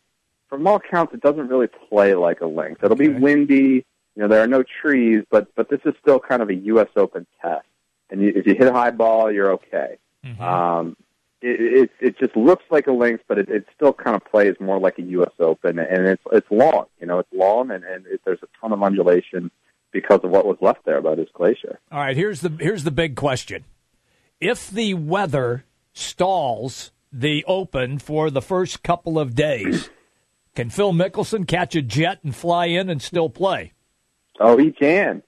[0.49, 2.81] from all accounts, it doesn't really play like a links.
[2.83, 3.85] It'll be windy.
[4.15, 6.89] You know, there are no trees, but but this is still kind of a U.S.
[6.97, 7.67] Open test.
[8.11, 9.97] And you, if you hit a high ball, you're okay.
[10.41, 10.97] Um,
[11.43, 14.55] it, it it just looks like a links, but it, it still kind of plays
[14.61, 15.33] more like a U.S.
[15.41, 16.87] Open, and it's it's long.
[17.01, 19.51] You know, it's long, and and it, there's a ton of undulation
[19.91, 21.79] because of what was left there by this glacier.
[21.91, 23.65] All right, here's the here's the big question:
[24.41, 29.91] If the weather stalls the Open for the first couple of days,
[30.55, 33.73] can Phil Mickelson catch a jet and fly in and still play?
[34.41, 35.23] Oh, he can.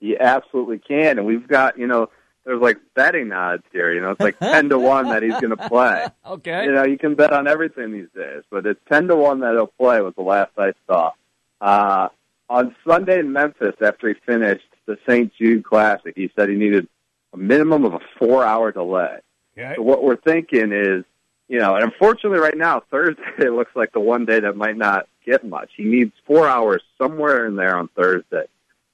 [0.00, 1.18] He absolutely can.
[1.18, 2.08] And we've got, you know,
[2.46, 3.92] there's like betting odds here.
[3.92, 6.06] You know, it's like 10 to 1 that he's going to play.
[6.26, 6.64] Okay.
[6.64, 9.52] You know, you can bet on everything these days, but it's 10 to 1 that
[9.52, 11.12] he'll play was the last I saw.
[11.60, 12.08] Uh,
[12.48, 15.32] on Sunday in Memphis, after he finished the St.
[15.34, 16.88] Jude Classic, he said he needed
[17.32, 19.18] a minimum of a four hour delay.
[19.56, 19.74] Okay.
[19.76, 21.04] So what we're thinking is,
[21.48, 24.76] you know, and unfortunately right now, Thursday it looks like the one day that might
[24.76, 25.70] not get much.
[25.76, 28.46] He needs four hours somewhere in there on Thursday.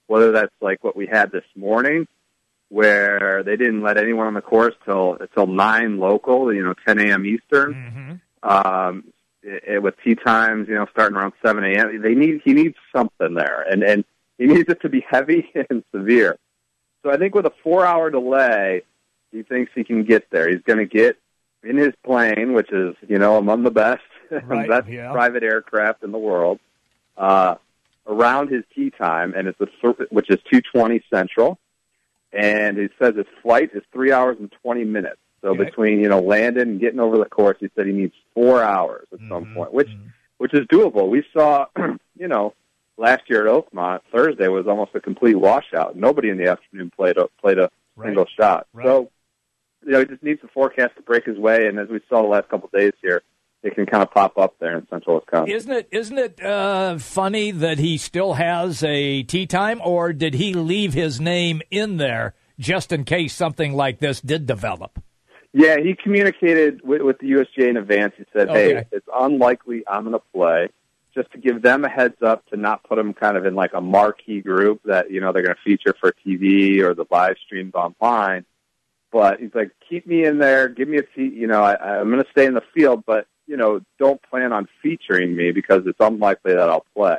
[0.06, 2.06] Whether that's like what we had this morning,
[2.72, 6.98] where they didn't let anyone on the course till till nine local, you know, 10
[7.00, 7.26] a.m.
[7.26, 8.20] Eastern.
[8.42, 9.04] Um,
[9.42, 12.00] it, it- with tee times, you know, starting around 7 a.m.
[12.00, 14.04] They need he needs something there, and and
[14.38, 16.38] he needs it to be heavy and severe.
[17.02, 18.82] So I think with a four-hour delay,
[19.32, 20.48] he thinks he can get there.
[20.48, 21.16] He's going to get
[21.64, 25.12] in his plane, which is you know among the best Right, best yeah.
[25.12, 26.58] private aircraft in the world,
[27.18, 27.56] uh,
[28.06, 29.66] around his tee time, and it's a,
[30.10, 31.58] which is 2:20 Central,
[32.32, 35.18] and he says his flight is three hours and 20 minutes.
[35.42, 35.64] So Okay.
[35.64, 39.06] between you know landing and getting over the course, he said he needs four hours
[39.12, 39.54] at some Mm-hmm.
[39.54, 39.90] point, which
[40.38, 41.08] which is doable.
[41.08, 41.66] We saw,
[42.16, 42.54] you know,
[42.96, 45.94] last year at Oakmont, Thursday was almost a complete washout.
[45.96, 47.70] Nobody in the afternoon played a, played a
[48.04, 48.66] single shot.
[48.84, 49.10] So,
[49.86, 52.22] you know, he just needs the forecast to break his way, and as we saw
[52.22, 53.22] the last couple of days here,
[53.62, 55.54] it can kind of pop up there in central Wisconsin.
[55.54, 60.34] Isn't it isn't it uh, funny that he still has a tee time, or did
[60.34, 65.02] he leave his name in there just in case something like this did develop?
[65.54, 68.14] Yeah, he communicated with, with the USGA in advance.
[68.16, 68.86] He said, "Hey, Okay.
[68.92, 70.68] it's unlikely I'm going to play."
[71.14, 73.72] Just to give them a heads up to not put him kind of in like
[73.74, 77.36] a marquee group that you know they're going to feature for TV or the live
[77.44, 78.46] streams online.
[79.12, 81.34] But he's like, keep me in there, give me a seat.
[81.34, 84.52] You know, I, I'm going to stay in the field, but you know, don't plan
[84.52, 87.18] on featuring me because it's unlikely that I'll play.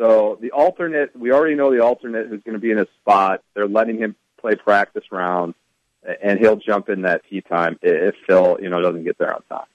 [0.00, 3.42] So the alternate, we already know the alternate who's going to be in his spot.
[3.54, 5.56] They're letting him play practice rounds,
[6.22, 9.42] and he'll jump in that tee time if Phil, you know, doesn't get there on
[9.48, 9.66] time.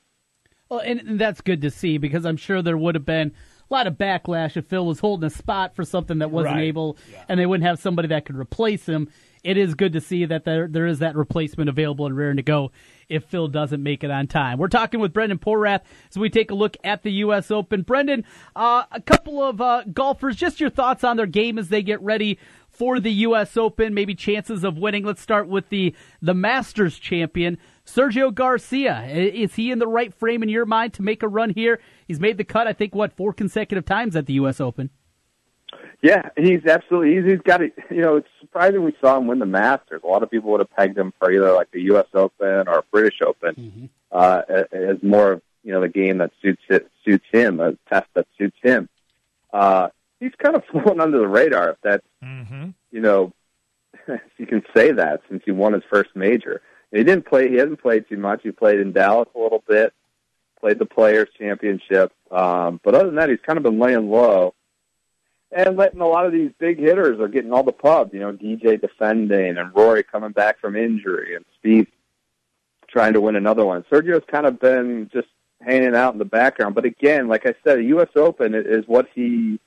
[0.70, 3.34] Well, and, and that's good to see because I'm sure there would have been
[3.70, 6.64] a lot of backlash if Phil was holding a spot for something that wasn't Right.
[6.64, 9.10] able, and they wouldn't have somebody that could replace him.
[9.44, 12.44] It is good to see that there there is that replacement available and raring to
[12.44, 12.72] go
[13.10, 14.58] if Phil doesn't make it on time.
[14.58, 17.52] We're talking with Brendan Porath as we take a look at the U.S.
[17.52, 17.82] Open.
[17.82, 18.26] Brendan,
[18.56, 22.02] uh, a couple of uh, golfers, just your thoughts on their game as they get
[22.02, 22.40] ready
[22.70, 23.56] for the U.S.
[23.56, 25.06] Open, maybe chances of winning.
[25.06, 29.06] Let's start with the the Masters champion, Sergio Garcia.
[29.06, 31.80] Is he in the right frame in your mind to make a run here?
[32.08, 34.60] He's made the cut, I think, what four consecutive times at the U.S.
[34.60, 34.90] Open.
[36.02, 37.16] Yeah, he's absolutely.
[37.16, 37.74] He's, he's got it.
[37.90, 40.02] You know, it's surprising we saw him win the Masters.
[40.04, 42.08] A lot of people would have pegged him for either like the U.S.
[42.14, 46.90] Open or British Open uh, as more of you know the game that suits it,
[47.06, 48.90] suits him, a test that suits him.
[49.54, 51.70] Uh, he's kind of flown under the radar.
[51.70, 52.06] If that's
[52.92, 53.32] you know,
[54.08, 56.62] if you can say that since he won his first major.
[56.92, 57.50] He didn't play.
[57.50, 58.42] He hasn't played too much.
[58.44, 59.94] He played in Dallas a little bit,
[60.60, 64.54] played the Players Championship, um, but other than that, he's kind of been laying low
[65.56, 68.14] and letting a lot of these big hitters are getting all the pub.
[68.14, 71.88] You know, DJ defending and Rory coming back from injury and Steve
[72.88, 73.84] trying to win another one.
[73.92, 75.28] Sergio's kind of been just
[75.62, 76.76] hanging out in the background.
[76.76, 78.10] But again, like I said, a U.S.
[78.16, 79.60] Open is what he,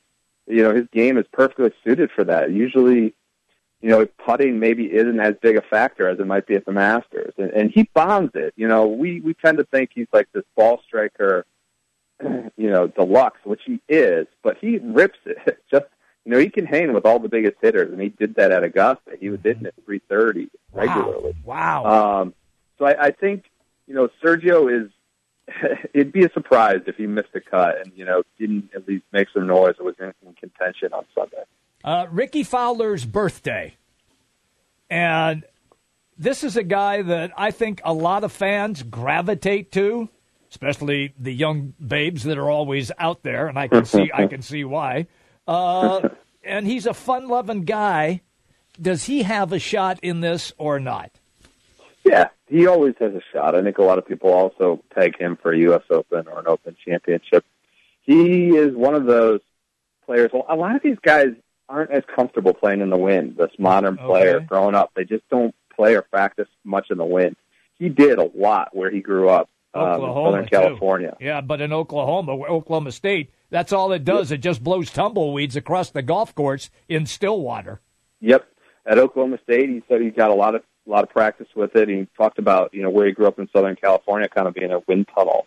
[0.46, 2.52] you know, his game is perfectly suited for that.
[2.52, 3.14] Usually,
[3.80, 6.72] you know, putting maybe isn't as big a factor as it might be at the
[6.72, 8.54] Masters, and, and he bombs it.
[8.56, 11.44] You know, we we tend to think he's like this ball striker,
[12.56, 15.58] you know, deluxe, which he is, but he rips it.
[15.70, 15.86] Just
[16.24, 18.64] you know, he can hang with all the biggest hitters, and he did that at
[18.64, 19.12] Augusta.
[19.20, 21.36] He was hitting at 330 regularly.
[21.44, 21.84] Wow.
[21.84, 22.34] Um,
[22.78, 23.44] so I, I think
[23.86, 24.90] you know Sergio is.
[25.94, 29.04] It'd be a surprise if he missed a cut and you know didn't at least
[29.12, 29.74] make some noise.
[29.78, 31.44] It was in, in contention on Sunday.
[31.84, 33.76] Uh, Rickie Fowler's birthday.
[34.90, 35.44] And
[36.18, 40.08] this is a guy that I think a lot of fans gravitate to
[40.50, 44.42] especially the young babes that are always out there, and I can see I can
[44.42, 45.06] see why.
[45.46, 46.08] Uh,
[46.42, 48.22] and he's a fun-loving guy.
[48.80, 51.10] Does he have a shot in this or not?
[52.04, 53.54] Yeah, he always has a shot.
[53.54, 55.82] I think a lot of people also peg him for a U.S.
[55.90, 57.44] Open or an Open Championship.
[58.02, 59.40] He is one of those
[60.04, 60.30] players.
[60.32, 61.28] Well, a lot of these guys
[61.68, 63.36] aren't as comfortable playing in the wind.
[63.36, 64.44] This modern player Okay.
[64.46, 67.34] growing up, they just don't play or practice much in the wind.
[67.78, 70.48] He did a lot where he grew up, um, Oklahoma, too.
[70.48, 71.16] California.
[71.20, 74.30] Yeah, but in Oklahoma, Oklahoma State, that's all it does.
[74.30, 77.80] It just blows tumbleweeds across the golf course in Stillwater.
[78.20, 78.46] Yep.
[78.86, 81.74] At Oklahoma State, he said he got a lot of a lot of practice with
[81.74, 81.88] it.
[81.88, 84.70] He talked about you know where he grew up in Southern California, kind of being
[84.70, 85.46] a wind tunnel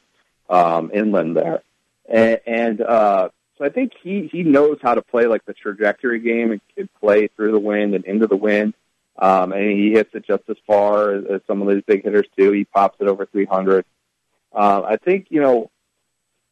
[0.49, 1.61] um, inland there,
[2.09, 6.19] and, and uh, so I think he he knows how to play like the trajectory
[6.19, 8.73] game and can play through the wind and into the wind.
[9.17, 12.27] Um, and he hits it just as far as, as some of these big hitters
[12.37, 12.51] do.
[12.53, 13.85] He pops it over 300.
[14.53, 15.71] Uh, I think you know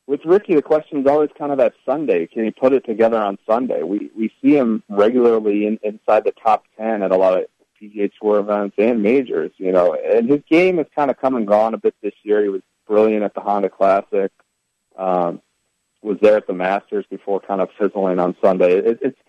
[0.07, 2.27] with Rickie, the question is always kind of that Sunday.
[2.27, 3.83] Can he put it together on Sunday?
[3.83, 7.45] We we see him regularly in, inside the top ten at a lot of
[7.79, 9.51] PGA Tour events and majors.
[9.57, 12.41] You know, and his game has kind of come and gone a bit this year.
[12.41, 14.31] He was brilliant at the Honda Classic.
[14.97, 15.41] Um,
[16.01, 18.77] was there at the Masters before kind of fizzling on Sunday.
[18.77, 19.19] It, it's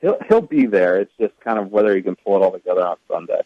[0.00, 0.96] he'll he'll be there.
[0.96, 3.42] It's just kind of whether he can pull it all together on Sunday.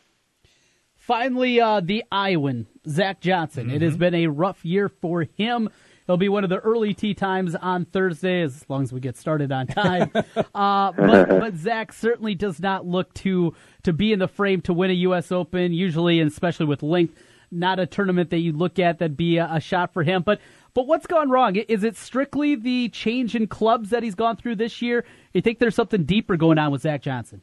[1.09, 3.71] Finally, uh, the Iowan, Zach Johnson.
[3.71, 5.71] It has been a rough year for him.
[6.05, 9.17] It'll be one of the early tee times on Thursday, as long as we get
[9.17, 10.11] started on time.
[10.55, 13.55] uh, but, but Zach certainly does not look to
[13.85, 15.33] to be in the frame to win a U.S.
[15.33, 15.73] Open.
[15.73, 17.15] Usually, and especially with length,
[17.51, 20.21] not a tournament that you look at that'd be a, a shot for him.
[20.21, 20.43] But
[20.75, 21.57] but what's gone wrong?
[21.57, 25.07] Is it strictly the change in clubs that he's gone through this year?
[25.33, 27.41] You think there's something deeper going on with Zach Johnson?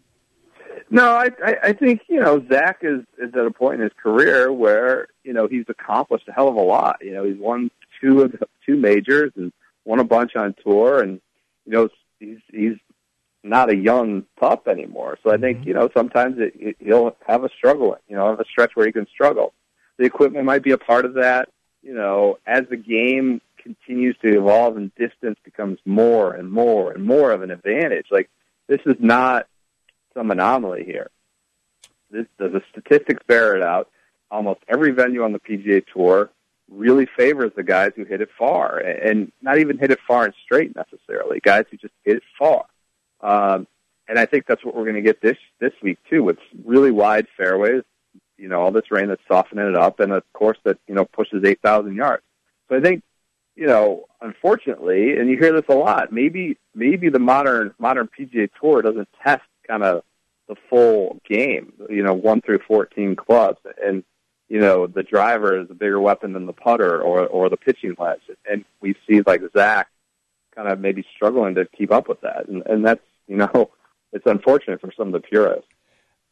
[0.90, 3.94] No, I, I, I think you know Zach is is at a point in his
[4.02, 6.98] career where you know he's accomplished a hell of a lot.
[7.02, 7.72] You know, he's won
[8.02, 9.52] two of the two majors and
[9.84, 11.22] won a bunch on tour, and
[11.66, 12.78] you know he's he's
[13.44, 15.18] not a young pup anymore.
[15.24, 15.68] So I think mm-hmm.
[15.68, 17.98] you know sometimes it, it, he'll have a struggle.
[18.08, 19.54] You know, have a stretch where he can struggle.
[19.98, 21.50] The equipment might be a part of that.
[21.82, 27.04] You know, as the game continues to evolve and distance becomes more and more and
[27.04, 28.08] more of an advantage.
[28.12, 28.30] Like
[28.68, 29.48] this is not
[30.16, 31.11] some anomaly here.
[32.09, 33.89] This, the statistics bear it out.
[34.32, 36.32] Almost every venue on the PGA Tour
[36.70, 40.34] really favors the guys who hit it far, and not even hit it far and
[40.43, 41.39] straight necessarily.
[41.39, 42.66] Guys who just hit it far,
[43.22, 43.68] um,
[44.07, 46.91] and I think that's what we're going to get this this week too, with really
[46.91, 47.84] wide fairways.
[48.38, 51.05] You know, all this rain that's softening it up, and a course that you know
[51.05, 52.24] pushes eight thousand yards.
[52.70, 53.03] So I think
[53.55, 56.11] you know, unfortunately, and you hear this a lot.
[56.11, 60.03] Maybe maybe the modern modern PGA Tour doesn't test kind of
[60.47, 61.74] the full game.
[61.89, 64.03] You know, one through fourteen clubs, and
[64.49, 67.95] you know the driver is a bigger weapon than the putter or or the pitching
[67.97, 68.22] wedge.
[68.49, 69.88] And we see like Zach
[70.55, 73.72] kind of maybe struggling to keep up with that, and and that's you know
[74.13, 75.68] it's unfortunate for some of the purists.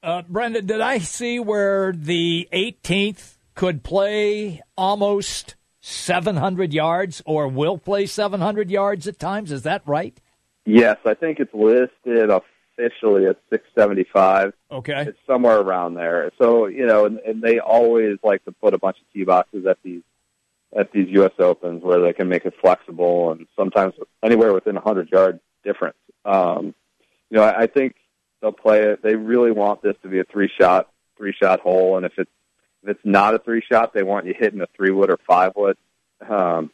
[0.02, 7.78] Uh, Brendan, did I see where the 18th could play almost 700 yards or will
[7.78, 9.50] play 700 yards at times?
[9.50, 10.20] Is that right?
[10.66, 12.30] Yes, I think it's listed
[12.78, 14.54] officially at 675.
[14.72, 15.06] Okay.
[15.08, 16.32] It's somewhere around there.
[16.42, 19.66] So, you know, and, and they always like to put a bunch of tee boxes
[19.66, 20.02] at these
[20.76, 23.94] at these US Opens where they can make it flexible and sometimes
[24.24, 25.98] anywhere within a 100 yard difference.
[26.26, 26.74] Um,
[27.30, 27.96] you know, I, I think
[28.42, 29.04] they'll play it.
[29.04, 31.98] They really want this to be a three shot, three shot hole.
[31.98, 32.32] And if it's,
[32.82, 35.52] if it's not a three shot, they want you hitting a three wood or five
[35.56, 35.78] wood,
[36.28, 36.72] um,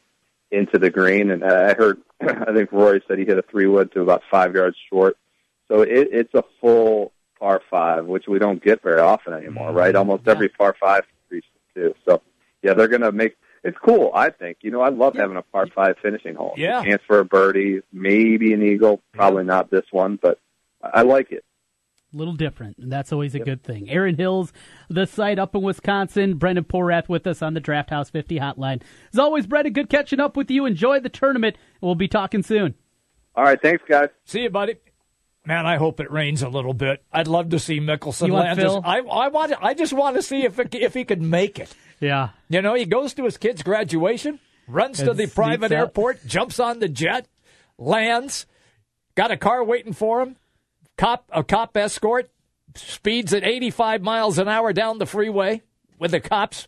[0.49, 1.29] into the green.
[1.29, 4.55] And I heard, I think Rory said he hit a three wood to about five
[4.55, 5.17] yards short.
[5.69, 9.89] So it, it's a full par five, which we don't get very often anymore, right?
[9.89, 9.97] Mm-hmm.
[9.97, 11.95] Almost every par five reaches two.
[12.07, 12.21] So
[12.61, 14.57] yeah, they're going to make, it's cool, I think.
[14.61, 16.53] You know, I love having a par five finishing hole.
[16.57, 16.83] Yeah.
[16.83, 20.39] Chance for a birdie, maybe an eagle, probably not this one, but
[20.83, 21.45] I I like it.
[22.11, 23.87] A little different, and that's always a good thing.
[23.87, 24.51] Erin Hills,
[24.89, 26.37] the site up in Wisconsin.
[26.37, 28.81] Brendan Porath with us on the Draft House 50 hotline.
[29.13, 30.65] As always, Brendan, good catching up with you.
[30.65, 31.55] Enjoy the tournament.
[31.81, 32.73] We'll be talking soon.
[33.35, 34.09] All right, thanks, guys.
[34.25, 34.77] See you, buddy.
[35.49, 37.03] Man, I hope it rains a little bit.
[37.11, 38.59] I'd love to see Mickelson You want land.
[38.59, 38.81] Phil?
[38.85, 39.51] I, I want.
[39.59, 41.73] I just want to see if it, if he could make it.
[41.99, 42.29] Yeah.
[42.49, 45.77] You know, he goes to his kid's graduation, runs to the private out.
[45.79, 47.27] airport, jumps on the jet,
[47.79, 48.45] lands,
[49.15, 50.35] got a car waiting for him,
[50.99, 52.29] cop a cop escort,
[52.75, 55.63] speeds at 85 miles an hour down the freeway
[55.97, 56.67] with the cops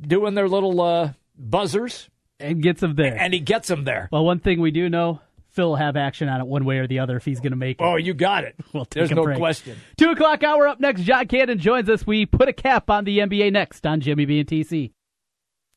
[0.00, 2.08] doing their little uh, buzzers,
[2.40, 3.16] And gets him there.
[3.18, 4.08] and he gets him there.
[4.10, 5.20] Well, one thing we do know,
[5.52, 7.56] Phil will have action on it one way or the other if he's going to
[7.56, 7.84] make it.
[7.84, 8.54] Oh, you got it.
[8.72, 9.36] We'll take There's a no break.
[9.38, 9.76] question.
[9.98, 11.02] Two o'clock hour up next.
[11.02, 12.06] John Cannon joins us.
[12.06, 14.92] We put a cap on the NBA next on Jimmy B and TC.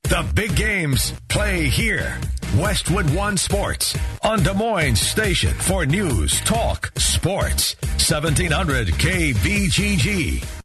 [0.03, 2.19] The big games play here.
[2.57, 7.75] Westwood One Sports on Des Moines Station for news, talk, sports.
[7.81, 10.64] 1700 KBGG.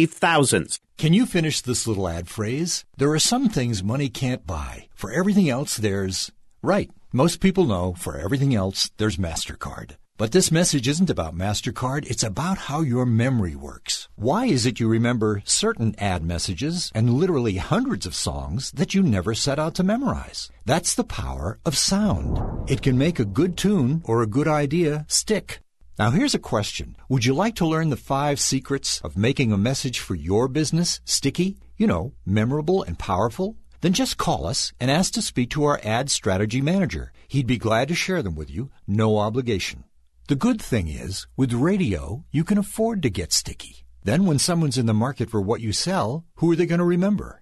[0.05, 0.79] thousands.
[0.97, 2.85] Can you finish this little ad phrase?
[2.97, 4.87] There are some things money can't buy.
[4.93, 6.31] For everything else, there's.
[6.61, 6.91] Right.
[7.11, 9.97] Most people know for everything else, there's MasterCard.
[10.21, 14.07] But this message isn't about MasterCard, it's about how your memory works.
[14.15, 19.01] Why is it you remember certain ad messages and literally hundreds of songs that you
[19.01, 20.51] never set out to memorize?
[20.63, 22.69] That's the power of sound.
[22.69, 25.61] It can make a good tune or a good idea stick.
[26.01, 26.95] Now, here's a question.
[27.09, 30.99] Would you like to learn the five secrets of making a message for your business
[31.05, 33.55] sticky, you know, memorable and powerful?
[33.81, 37.13] Then just call us and ask to speak to our ad strategy manager.
[37.27, 39.83] He'd be glad to share them with you, no obligation.
[40.27, 43.85] The good thing is, with radio, you can afford to get sticky.
[44.03, 46.95] Then when someone's in the market for what you sell, who are they going to
[46.95, 47.39] remember?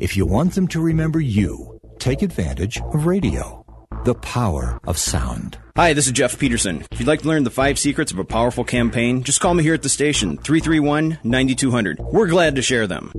[0.00, 3.59] If you want them to remember you, take advantage of radio.
[4.02, 5.58] The power of sound.
[5.76, 6.86] Hi, this is Jeff Peterson.
[6.90, 9.62] If you'd like to learn the five secrets of a powerful campaign, just call me
[9.62, 11.98] here at the station, 331 9200.
[11.98, 13.12] We're glad to share them.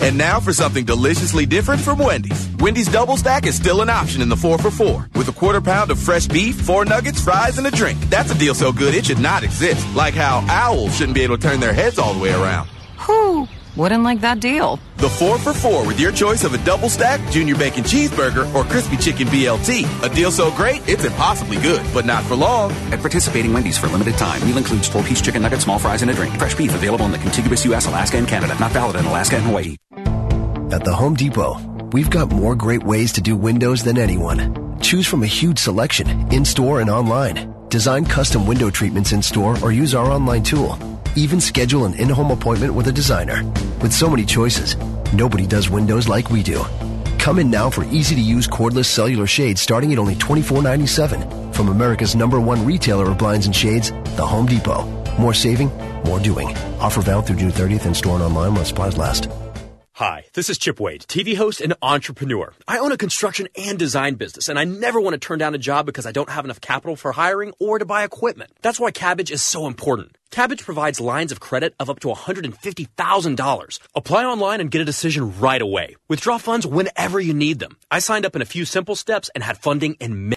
[0.00, 2.48] And now for something deliciously different from Wendy's.
[2.60, 5.60] Wendy's Double Stack is still an option in the 4 for 4 with a quarter
[5.60, 7.98] pound of fresh beef, four nuggets, fries, and a drink.
[8.02, 9.84] That's a deal so good it should not exist.
[9.96, 12.68] Like how owls shouldn't be able to turn their heads all the way around.
[13.04, 13.48] Whew.
[13.78, 14.80] Wouldn't like that deal.
[14.96, 18.64] The 4 for 4 with your choice of a double stack, junior bacon cheeseburger, or
[18.64, 19.86] crispy chicken BLT.
[20.02, 22.72] A deal so great, it's impossibly good, but not for long.
[22.90, 26.02] At participating Wendy's for a limited time, meal includes full piece chicken nuggets, small fries,
[26.02, 26.36] and a drink.
[26.40, 28.56] Fresh beef available in the contiguous U.S., Alaska, and Canada.
[28.58, 29.76] Not valid in Alaska and Hawaii.
[30.72, 31.60] At the Home Depot,
[31.92, 34.80] we've got more great ways to do windows than anyone.
[34.80, 37.54] Choose from a huge selection, in store and online.
[37.68, 40.97] Design custom window treatments in store or use our online tool.
[41.18, 43.42] Even schedule an in home appointment with a designer.
[43.82, 44.76] With so many choices,
[45.12, 46.64] nobody does windows like we do.
[47.18, 51.70] Come in now for easy to use cordless cellular shades starting at only $24.97 from
[51.70, 54.84] America's number one retailer of blinds and shades, The Home Depot.
[55.18, 56.56] More saving, more doing.
[56.78, 59.28] Offer valid through June 30th and store and online while supplies last.
[59.98, 62.54] Hi, this is Chip Wade, TV host and entrepreneur.
[62.68, 65.58] I own a construction and design business, and I never want to turn down a
[65.58, 68.52] job because I don't have enough capital for hiring or to buy equipment.
[68.62, 70.16] That's why Kabbage is so important.
[70.30, 73.78] Kabbage provides lines of credit of up to $150,000.
[73.96, 75.96] Apply online and get a decision right away.
[76.06, 77.76] Withdraw funds whenever you need them.
[77.90, 80.26] I signed up in a few simple steps and had funding in minutes.